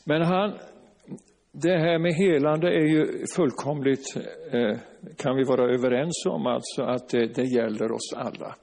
Men 0.06 0.22
han, 0.22 0.58
det 1.52 1.78
här 1.78 2.00
med 2.00 2.14
helande 2.14 2.68
är 2.68 2.86
ju 2.86 3.26
fullkomligt, 3.36 4.16
eh, 4.52 4.78
kan 5.18 5.36
vi 5.36 5.44
vara 5.44 5.74
överens 5.74 6.26
om, 6.30 6.48
alltså 6.48 6.82
att 6.82 7.10
det, 7.10 7.28
det 7.28 7.44
gäller 7.44 7.92
oss 7.92 8.14
alla. 8.16 8.56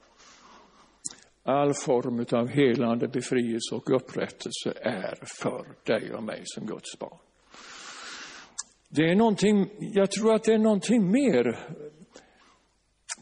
All 1.47 1.73
form 1.73 2.25
av 2.31 2.47
helande, 2.47 3.07
befrielse 3.07 3.75
och 3.75 3.95
upprättelse 3.95 4.73
är 4.81 5.19
för 5.41 5.65
dig 5.83 6.13
och 6.13 6.23
mig 6.23 6.41
som 6.45 6.65
Guds 6.65 6.99
barn. 6.99 7.17
Det 8.89 9.11
är 9.11 9.15
någonting, 9.15 9.69
jag 9.79 10.11
tror 10.11 10.35
att 10.35 10.43
det 10.43 10.53
är 10.53 10.57
någonting 10.57 11.11
mer 11.11 11.59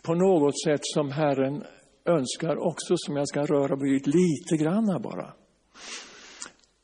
på 0.04 0.14
något 0.14 0.62
sätt 0.66 0.82
som 0.84 1.12
Herren 1.12 1.64
önskar 2.06 2.58
också, 2.68 2.94
som 2.98 3.16
jag 3.18 3.28
ska 3.28 3.42
röra 3.42 3.76
vid 3.76 4.08
lite 4.08 4.64
grann 4.64 5.02
bara. 5.04 5.34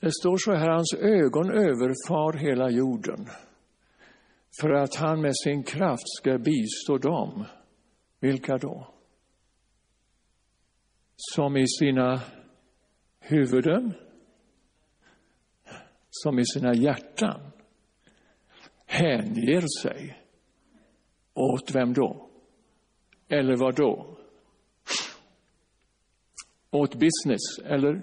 Det 0.02 0.12
står 0.12 0.38
så 0.38 0.54
här, 0.54 0.70
hans 0.70 0.94
ögon 0.94 1.52
överfar 1.52 2.38
hela 2.38 2.70
jorden 2.70 3.26
för 4.62 4.70
att 4.70 4.96
han 4.96 5.22
med 5.22 5.36
sin 5.36 5.64
kraft 5.64 6.10
ska 6.18 6.38
bistå 6.38 6.98
dem. 6.98 7.46
Vilka 8.20 8.58
då? 8.58 8.88
Som 11.22 11.58
i 11.58 11.68
sina 11.68 12.22
huvuden, 13.20 13.94
som 16.10 16.40
i 16.40 16.46
sina 16.46 16.74
hjärtan 16.74 17.52
hänger 18.86 19.82
sig 19.82 20.24
åt 21.34 21.76
vem 21.76 21.94
då? 21.94 22.30
Eller 23.28 23.58
vad 23.58 23.76
då? 23.76 24.18
Åt 26.72 26.96
business, 26.96 27.60
eller? 27.66 28.02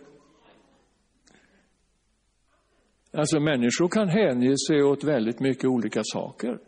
Alltså 3.12 3.40
människor 3.40 3.88
kan 3.88 4.08
hänge 4.08 4.54
sig 4.68 4.82
åt 4.82 5.04
väldigt 5.04 5.40
mycket 5.40 5.64
olika 5.64 6.00
saker. 6.04 6.58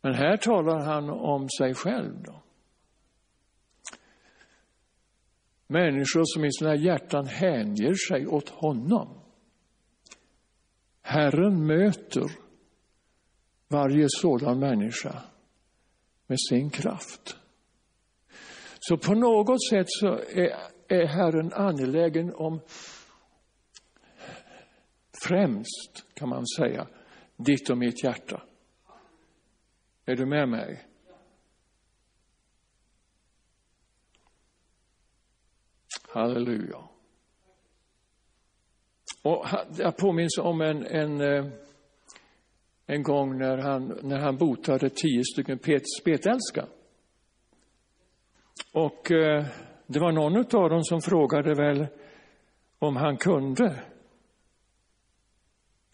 Men 0.00 0.14
här 0.14 0.36
talar 0.36 0.80
han 0.80 1.10
om 1.10 1.48
sig 1.58 1.74
själv. 1.74 2.22
Då. 2.22 2.43
Människor 5.74 6.22
som 6.24 6.44
i 6.44 6.52
sina 6.52 6.74
hjärtan 6.74 7.26
hänger 7.26 7.94
sig 8.08 8.26
åt 8.26 8.48
honom. 8.48 9.20
Herren 11.02 11.66
möter 11.66 12.30
varje 13.68 14.06
sådan 14.08 14.58
människa 14.58 15.22
med 16.26 16.38
sin 16.48 16.70
kraft. 16.70 17.36
Så 18.78 18.96
på 18.96 19.14
något 19.14 19.68
sätt 19.70 19.86
så 19.88 20.06
är, 20.18 20.56
är 20.88 21.06
Herren 21.06 21.52
angelägen 21.52 22.34
om 22.34 22.60
främst, 25.28 26.14
kan 26.14 26.28
man 26.28 26.46
säga, 26.46 26.86
ditt 27.36 27.70
och 27.70 27.78
mitt 27.78 28.04
hjärta. 28.04 28.42
Är 30.04 30.16
du 30.16 30.26
med 30.26 30.48
mig? 30.48 30.93
Halleluja. 36.14 36.78
Och 39.22 39.46
jag 39.78 39.96
påminns 39.96 40.38
om 40.38 40.60
en, 40.60 40.86
en, 40.86 41.20
eh, 41.20 41.46
en 42.86 43.02
gång 43.02 43.38
när 43.38 43.58
han, 43.58 43.98
när 44.02 44.18
han 44.18 44.36
botade 44.36 44.90
tio 44.90 45.24
stycken 45.24 45.58
spetälska. 46.00 46.66
Och 48.72 49.12
eh, 49.12 49.44
det 49.86 49.98
var 49.98 50.12
någon 50.12 50.36
av 50.36 50.70
dem 50.70 50.84
som 50.84 51.00
frågade 51.00 51.54
väl 51.54 51.86
om 52.78 52.96
han 52.96 53.16
kunde 53.16 53.82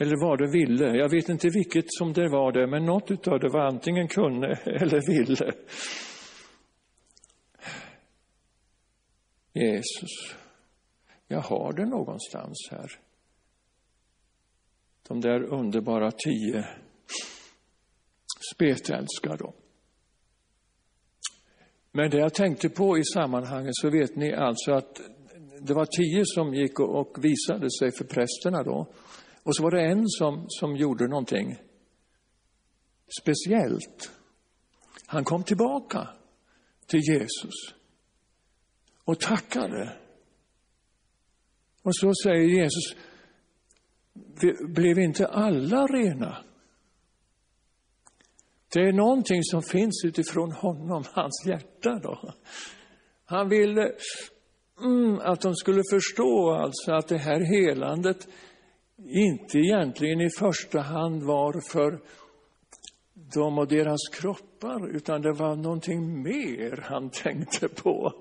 eller 0.01 0.17
vad 0.27 0.39
det 0.39 0.51
ville. 0.51 0.97
Jag 0.97 1.09
vet 1.09 1.29
inte 1.29 1.49
vilket 1.49 1.85
som 1.89 2.13
det 2.13 2.29
var 2.29 2.53
det, 2.53 2.67
men 2.67 2.85
något 2.85 3.11
utav 3.11 3.41
det 3.41 3.49
var 3.49 3.61
antingen 3.61 4.09
kunde 4.09 4.47
eller 4.65 5.07
ville. 5.07 5.53
Jesus, 9.53 10.37
jag 11.29 11.41
har 11.41 11.73
det 11.73 11.87
någonstans 11.87 12.69
här. 12.71 12.91
De 15.09 15.21
där 15.21 15.43
underbara 15.43 16.11
tio 16.11 16.69
spetälskar 18.55 19.37
då. 19.37 19.55
Men 21.93 22.11
det 22.11 22.19
jag 22.19 22.35
tänkte 22.35 22.69
på 22.69 22.99
i 22.99 23.05
sammanhanget 23.05 23.75
så 23.75 23.91
vet 23.91 24.17
ni 24.17 24.33
alltså 24.33 24.73
att 24.73 25.01
det 25.61 25.75
var 25.75 25.87
tio 25.87 26.23
som 26.27 26.55
gick 26.55 26.81
och 26.81 27.25
visade 27.25 27.71
sig 27.71 27.93
för 27.93 28.05
prästerna 28.05 28.63
då. 28.63 28.87
Och 29.43 29.57
så 29.57 29.63
var 29.63 29.71
det 29.71 29.83
en 29.83 30.09
som, 30.09 30.45
som 30.49 30.77
gjorde 30.77 31.09
någonting 31.09 31.57
speciellt. 33.21 34.13
Han 35.07 35.25
kom 35.25 35.45
tillbaka 35.45 36.09
till 36.87 37.01
Jesus 37.01 37.80
och 39.11 39.21
tackade. 39.21 39.93
Och 41.83 41.97
så 41.97 42.13
säger 42.23 42.49
Jesus, 42.49 42.97
blev 44.69 44.99
inte 44.99 45.27
alla 45.27 45.87
rena? 45.87 46.37
Det 48.75 48.81
är 48.81 48.93
någonting 48.93 49.43
som 49.43 49.63
finns 49.63 50.05
utifrån 50.05 50.53
honom, 50.53 51.05
hans 51.13 51.45
hjärta. 51.47 52.01
Då. 52.03 52.35
Han 53.25 53.49
ville 53.49 53.93
mm, 54.83 55.19
att 55.19 55.41
de 55.41 55.55
skulle 55.55 55.83
förstå 55.91 56.51
alltså 56.51 56.93
att 56.93 57.09
det 57.09 57.19
här 57.19 57.41
helandet 57.41 58.29
inte 59.09 59.59
egentligen 59.59 60.21
i 60.21 60.31
första 60.39 60.81
hand 60.81 61.23
var 61.23 61.71
för 61.71 62.01
dem 63.35 63.59
och 63.59 63.69
deras 63.69 64.09
kroppar, 64.13 64.97
utan 64.97 65.23
det 65.23 65.33
var 65.33 65.57
någonting 65.57 66.23
mer 66.23 66.85
han 66.85 67.11
tänkte 67.11 67.69
på. 67.69 68.13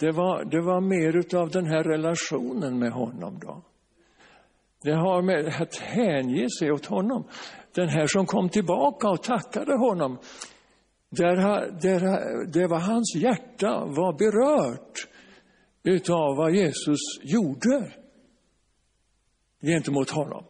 Det 0.00 0.12
var, 0.12 0.44
det 0.44 0.60
var 0.60 0.80
mer 0.80 1.16
utav 1.16 1.50
den 1.50 1.66
här 1.66 1.84
relationen 1.84 2.78
med 2.78 2.92
honom 2.92 3.38
då. 3.38 3.62
Det 4.82 4.94
har 4.94 5.22
med 5.22 5.46
att 5.62 5.76
hänge 5.76 6.46
sig 6.58 6.72
åt 6.72 6.86
honom. 6.86 7.24
Den 7.74 7.88
här 7.88 8.06
som 8.06 8.26
kom 8.26 8.48
tillbaka 8.48 9.08
och 9.08 9.22
tackade 9.22 9.76
honom, 9.76 10.18
där, 11.10 11.36
där, 11.80 12.52
det 12.52 12.66
var 12.66 12.78
hans 12.78 13.14
hjärta 13.16 13.84
var 13.84 14.12
berört 14.18 15.08
utav 15.82 16.36
vad 16.36 16.54
Jesus 16.54 17.00
gjorde 17.22 17.92
gentemot 19.62 20.10
honom. 20.10 20.44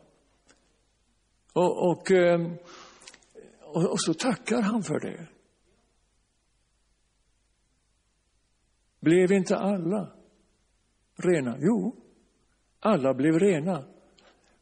Och, 1.53 1.91
och, 1.91 2.11
eh, 2.11 2.41
och, 3.63 3.91
och 3.91 4.01
så 4.01 4.15
tackar 4.15 4.63
han 4.63 4.83
för 4.83 5.01
det. 5.01 5.27
Blev 9.01 9.33
inte 9.33 9.57
alla 9.57 10.13
rena? 11.17 11.57
Jo, 11.59 11.97
alla 12.81 13.15
blev 13.15 13.39
rena. 13.39 13.85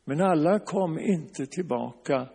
Men 0.05 0.21
alla 0.21 0.59
kom 0.59 0.99
inte 0.99 1.47
tillbaka 1.47 2.29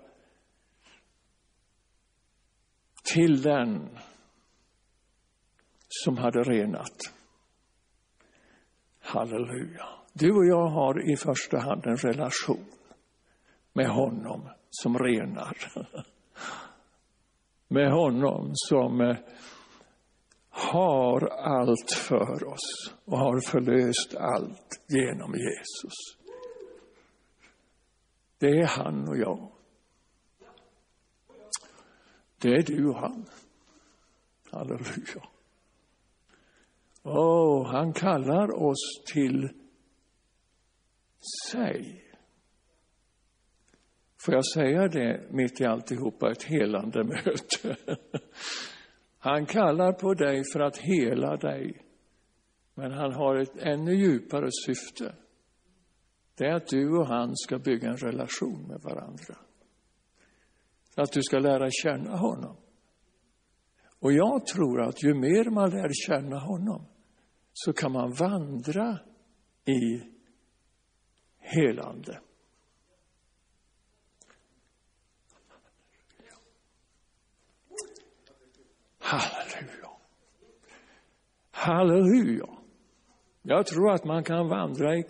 till 3.14 3.42
den 3.42 3.98
som 5.88 6.18
hade 6.18 6.44
renat. 6.44 7.14
Halleluja. 9.00 9.86
Du 10.14 10.32
och 10.32 10.46
jag 10.46 10.68
har 10.68 11.12
i 11.14 11.18
första 11.18 11.60
hand 11.60 11.86
en 11.86 11.98
relation 11.98 12.66
med 13.74 13.88
honom 13.88 14.50
som 14.70 15.00
renar. 15.00 15.58
Med 17.68 17.92
honom 17.92 18.52
som 18.54 19.02
eh, 19.02 19.18
har 20.74 21.28
allt 21.28 21.92
för 21.92 22.48
oss 22.48 22.94
och 23.06 23.18
har 23.18 23.40
förlöst 23.50 24.16
allt 24.16 24.84
genom 24.88 25.34
Jesus. 25.34 25.94
Det 28.38 28.48
är 28.48 28.68
han 28.68 29.08
och 29.08 29.18
jag. 29.18 29.52
Det 32.42 32.50
är 32.50 32.64
du 32.64 32.90
och 32.90 33.00
han. 33.00 33.26
Halleluja. 34.52 35.24
Oh, 37.04 37.68
han 37.72 37.94
kallar 37.94 38.64
oss 38.64 39.04
till 39.14 39.50
sig. 41.52 42.04
Får 44.26 44.34
jag 44.34 44.46
säga 44.46 44.88
det 44.88 45.32
mitt 45.32 45.62
i 45.62 45.66
alltihopa, 45.66 46.32
ett 46.32 46.44
helande 46.44 47.04
möte. 47.04 47.78
Han 49.24 49.46
kallar 49.46 49.94
på 49.94 50.14
dig 50.14 50.44
för 50.54 50.60
att 50.60 50.78
hela 50.78 51.36
dig 51.38 51.86
Men 52.76 52.92
han 52.92 53.14
har 53.14 53.36
ett 53.36 53.58
ännu 53.58 53.96
djupare 53.96 54.50
syfte. 54.66 55.16
Det 56.38 56.46
är 56.46 56.56
att 56.56 56.68
du 56.68 56.98
och 56.98 57.08
han 57.08 57.36
ska 57.36 57.60
bygga 57.60 57.90
en 57.90 57.98
relation 57.98 58.68
med 58.68 58.82
varandra. 58.82 59.38
Att 60.96 61.12
du 61.12 61.22
ska 61.24 61.40
lära 61.40 61.70
känna 61.72 62.18
honom. 62.18 62.56
Och 64.00 64.14
jag 64.14 64.46
tror 64.46 64.82
att 64.82 65.04
ju 65.04 65.14
mer 65.14 65.50
man 65.50 65.70
lär 65.70 65.90
känna 66.08 66.40
honom 66.40 66.86
så 67.54 67.74
kan 67.74 67.92
man 67.92 68.14
vandra 68.14 69.00
i 69.66 70.02
helande. 71.40 72.20
Halleluja. 79.18 79.90
Halleluja. 81.52 82.50
Jag 83.42 83.66
tror 83.66 83.92
att 83.92 84.06
man 84.06 84.24
kan 84.24 84.48
vandra 84.48 84.96
i, 84.96 85.04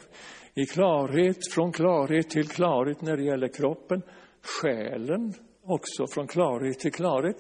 i 0.54 0.66
klarhet, 0.66 1.38
från 1.54 1.72
klarhet 1.72 2.30
till 2.30 2.48
klarhet 2.48 3.02
när 3.02 3.18
det 3.18 3.24
gäller 3.24 3.48
kroppen, 3.48 4.02
själen 4.42 5.34
också 5.64 6.08
från 6.08 6.28
klarhet 6.28 6.80
till 6.80 6.92
klarhet. 6.92 7.38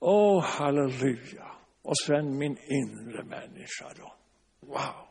Åh, 0.00 0.44
halleluja. 0.44 1.46
Och 1.82 1.98
sen 2.06 2.38
min 2.38 2.56
inre 2.56 3.24
människa 3.24 3.92
då. 3.96 4.14
Wow. 4.60 5.06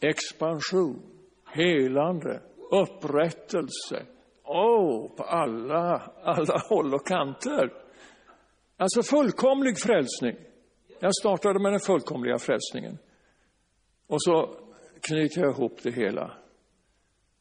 Expansion, 0.00 1.02
helande, 1.46 2.42
upprättelse. 2.70 4.06
Åh, 4.50 4.80
oh, 4.80 5.16
på 5.16 5.22
alla, 5.22 6.12
alla 6.22 6.58
håll 6.68 6.94
och 6.94 7.06
kanter. 7.06 7.72
Alltså 8.76 9.02
fullkomlig 9.02 9.78
frälsning. 9.78 10.36
Jag 11.00 11.14
startade 11.14 11.62
med 11.62 11.72
den 11.72 11.80
fullkomliga 11.80 12.38
frälsningen. 12.38 12.98
Och 14.06 14.22
så 14.22 14.56
knyter 15.00 15.40
jag 15.40 15.50
ihop 15.50 15.78
det 15.82 15.90
hela. 15.90 16.32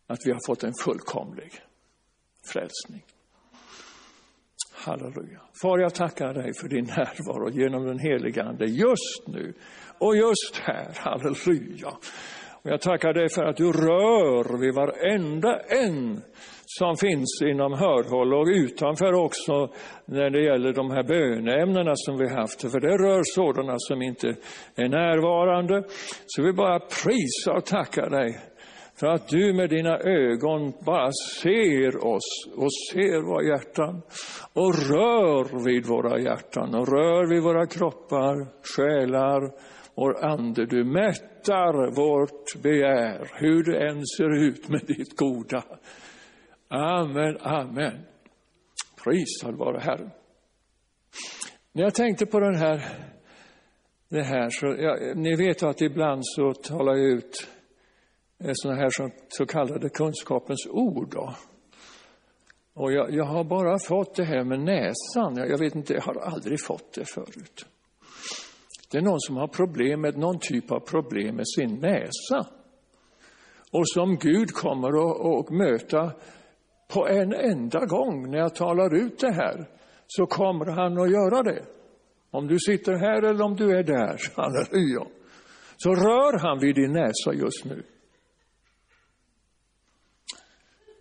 Att 0.07 0.19
vi 0.25 0.31
har 0.31 0.47
fått 0.47 0.63
en 0.63 0.73
fullkomlig 0.83 1.51
frälsning. 2.53 3.05
Halleluja. 4.73 5.41
Far, 5.61 5.79
jag 5.79 5.95
tackar 5.95 6.33
dig 6.33 6.53
för 6.61 6.67
din 6.67 6.85
närvaro 6.85 7.49
genom 7.49 7.85
den 7.85 7.99
heliga 7.99 8.43
Ande 8.43 8.65
just 8.65 9.27
nu 9.27 9.53
och 9.97 10.15
just 10.15 10.57
här. 10.61 10.93
Halleluja. 10.95 11.89
Och 12.61 12.71
jag 12.71 12.81
tackar 12.81 13.13
dig 13.13 13.29
för 13.29 13.43
att 13.43 13.57
du 13.57 13.71
rör 13.71 14.57
vid 14.57 14.75
varenda 14.75 15.59
en 15.59 16.21
som 16.67 16.97
finns 16.97 17.41
inom 17.41 17.73
hörhåll 17.73 18.33
och 18.33 18.47
utanför 18.47 19.13
också 19.13 19.69
när 20.05 20.29
det 20.29 20.41
gäller 20.43 20.73
de 20.73 20.91
här 20.91 21.03
böneämnena 21.03 21.93
som 21.95 22.17
vi 22.17 22.29
haft. 22.29 22.71
För 22.71 22.79
det 22.79 22.97
rör 22.97 23.21
sådana 23.23 23.75
som 23.77 24.01
inte 24.01 24.27
är 24.75 24.89
närvarande. 24.89 25.83
Så 26.25 26.43
vi 26.43 26.53
bara 26.53 26.79
prisar 26.79 27.57
och 27.57 27.65
tackar 27.65 28.09
dig 28.09 28.39
för 28.99 29.07
att 29.07 29.27
du 29.27 29.53
med 29.53 29.69
dina 29.69 29.97
ögon 29.97 30.73
bara 30.85 31.11
ser 31.41 32.05
oss 32.05 32.47
och 32.55 32.73
ser 32.91 33.21
våra 33.21 33.43
hjärtan 33.43 34.01
och 34.53 34.75
rör 34.89 35.65
vid 35.65 35.85
våra 35.85 36.19
hjärtan 36.19 36.75
och 36.75 36.87
rör 36.87 37.29
vid 37.29 37.43
våra 37.43 37.65
kroppar, 37.65 38.47
själar, 38.75 39.51
vår 39.95 40.25
ande. 40.25 40.65
Du 40.65 40.83
mättar 40.83 41.95
vårt 41.95 42.63
begär, 42.63 43.31
hur 43.33 43.63
det 43.63 43.87
än 43.87 44.05
ser 44.05 44.47
ut 44.47 44.69
med 44.69 44.81
ditt 44.87 45.17
goda. 45.17 45.63
Amen, 46.69 47.37
amen. 47.41 48.05
Prisad 49.03 49.55
vare 49.55 49.79
Herren. 49.79 50.09
När 51.71 51.83
jag 51.83 51.95
tänkte 51.95 52.25
på 52.25 52.39
den 52.39 52.55
här, 52.55 52.83
det 54.09 54.23
här 54.23 54.49
så, 54.49 54.65
ja, 54.65 55.13
ni 55.15 55.35
vet 55.35 55.63
att 55.63 55.81
ibland 55.81 56.21
så 56.23 56.53
talar 56.53 56.95
jag 56.95 57.05
ut 57.05 57.47
eh, 58.43 58.51
sådana 58.53 58.81
här 58.81 58.89
så, 58.89 59.09
så 59.27 59.45
kallade 59.45 59.89
kunskapens 59.89 60.67
ord. 60.69 61.09
Då. 61.11 61.35
Och 62.73 62.91
jag, 62.91 63.13
jag, 63.13 63.25
har 63.25 63.43
bara 63.43 63.79
fått 63.79 64.15
det 64.15 64.25
här 64.25 64.43
med 64.43 64.59
näsan. 64.59 65.37
Jag, 65.37 65.49
jag 65.49 65.57
vet 65.57 65.75
inte, 65.75 65.93
jag 65.93 66.01
har 66.01 66.15
aldrig 66.15 66.61
fått 66.61 66.93
det 66.93 67.05
förut. 67.05 67.65
Det 68.91 68.97
är 68.97 69.01
någon 69.01 69.19
som 69.19 69.37
har 69.37 69.47
problem 69.47 70.01
med 70.01 70.17
någon 70.17 70.39
typ 70.39 70.71
av 70.71 70.79
problem 70.79 71.35
med 71.35 71.47
sin 71.47 71.79
näsa. 71.79 72.47
Och 73.71 73.89
som 73.89 74.17
Gud 74.17 74.51
kommer 74.51 74.89
att 75.39 75.49
möta 75.49 76.13
på 76.87 77.07
en 77.07 77.33
enda 77.33 77.85
gång 77.85 78.31
när 78.31 78.37
jag 78.37 78.55
talar 78.55 78.95
ut 78.95 79.19
det 79.19 79.33
här, 79.33 79.69
så 80.07 80.25
kommer 80.25 80.65
han 80.65 80.99
att 80.99 81.11
göra 81.11 81.43
det. 81.43 81.65
Om 82.31 82.47
du 82.47 82.59
sitter 82.59 82.93
här 82.93 83.23
eller 83.23 83.41
om 83.41 83.55
du 83.55 83.77
är 83.77 83.83
där, 83.83 84.19
halleluja, 84.35 85.07
så 85.77 85.95
rör 85.95 86.39
han 86.39 86.59
vid 86.59 86.75
din 86.75 86.93
näsa 86.93 87.33
just 87.33 87.65
nu. 87.65 87.83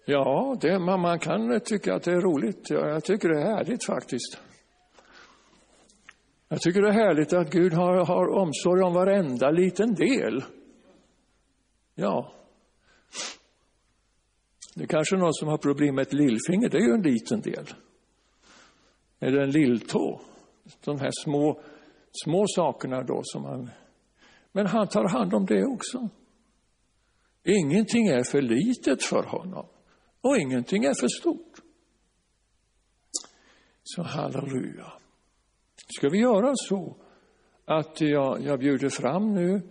Ja, 0.08 0.56
det, 0.60 0.78
man, 0.78 1.00
man 1.00 1.18
kan 1.18 1.60
tycka 1.60 1.94
att 1.94 2.02
det 2.02 2.12
är 2.12 2.20
roligt. 2.20 2.70
Ja, 2.70 2.88
jag 2.88 3.04
tycker 3.04 3.28
det 3.28 3.40
är 3.40 3.56
härligt 3.56 3.84
faktiskt. 3.84 4.40
Jag 6.48 6.60
tycker 6.60 6.82
det 6.82 6.88
är 6.88 6.92
härligt 6.92 7.32
att 7.32 7.50
Gud 7.50 7.72
har, 7.72 8.06
har 8.06 8.28
omsorg 8.28 8.82
om 8.82 8.94
varenda 8.94 9.50
liten 9.50 9.94
del. 9.94 10.44
Ja. 11.94 12.32
Det 14.76 14.82
är 14.82 14.86
kanske 14.86 15.16
någon 15.16 15.34
som 15.34 15.48
har 15.48 15.58
problem 15.58 15.94
med 15.94 16.02
ett 16.02 16.12
lillfinger, 16.12 16.68
det 16.68 16.76
är 16.76 16.82
ju 16.82 16.94
en 16.94 17.02
liten 17.02 17.40
del. 17.40 17.66
Eller 19.20 19.38
en 19.38 19.50
lilltå. 19.50 20.20
De 20.84 21.00
här 21.00 21.10
små, 21.24 21.60
små 22.24 22.44
sakerna 22.48 23.02
då 23.02 23.20
som 23.24 23.42
man... 23.42 23.70
Men 24.52 24.66
han 24.66 24.88
tar 24.88 25.08
hand 25.08 25.34
om 25.34 25.46
det 25.46 25.64
också. 25.64 26.08
Ingenting 27.44 28.06
är 28.06 28.22
för 28.22 28.42
litet 28.42 29.02
för 29.02 29.22
honom 29.22 29.66
och 30.20 30.36
ingenting 30.36 30.84
är 30.84 30.94
för 31.00 31.08
stort. 31.08 31.62
Så 33.82 34.02
halleluja. 34.02 34.92
Ska 35.98 36.08
vi 36.08 36.18
göra 36.18 36.52
så 36.54 36.96
att 37.64 38.00
jag, 38.00 38.42
jag 38.42 38.58
bjuder 38.58 38.88
fram 38.88 39.34
nu 39.34 39.62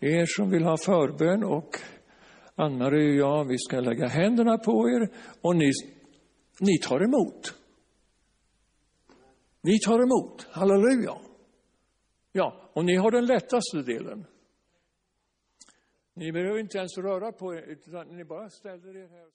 er 0.00 0.26
som 0.26 0.50
vill 0.50 0.64
ha 0.64 0.76
förbön 0.76 1.44
och 1.44 1.78
Ann-Marie 2.58 3.08
och 3.08 3.16
jag, 3.16 3.44
vi 3.44 3.58
ska 3.58 3.80
lägga 3.80 4.06
händerna 4.06 4.58
på 4.58 4.88
er 4.90 5.08
och 5.40 5.56
ni, 5.56 5.70
ni 6.60 6.78
tar 6.78 7.00
emot. 7.04 7.54
Ni 9.62 9.78
tar 9.78 10.02
emot, 10.02 10.46
halleluja. 10.50 11.16
Ja, 12.32 12.70
och 12.72 12.84
ni 12.84 12.96
har 12.96 13.10
den 13.10 13.26
lättaste 13.26 13.82
delen. 13.82 14.26
Ni 16.14 16.32
behöver 16.32 16.58
inte 16.58 16.78
ens 16.78 16.98
röra 16.98 17.32
på 17.32 17.54
er, 17.54 17.62
utan 17.62 18.16
ni 18.16 18.24
bara 18.24 18.50
ställer 18.50 18.96
er 18.96 19.08
här. 19.08 19.28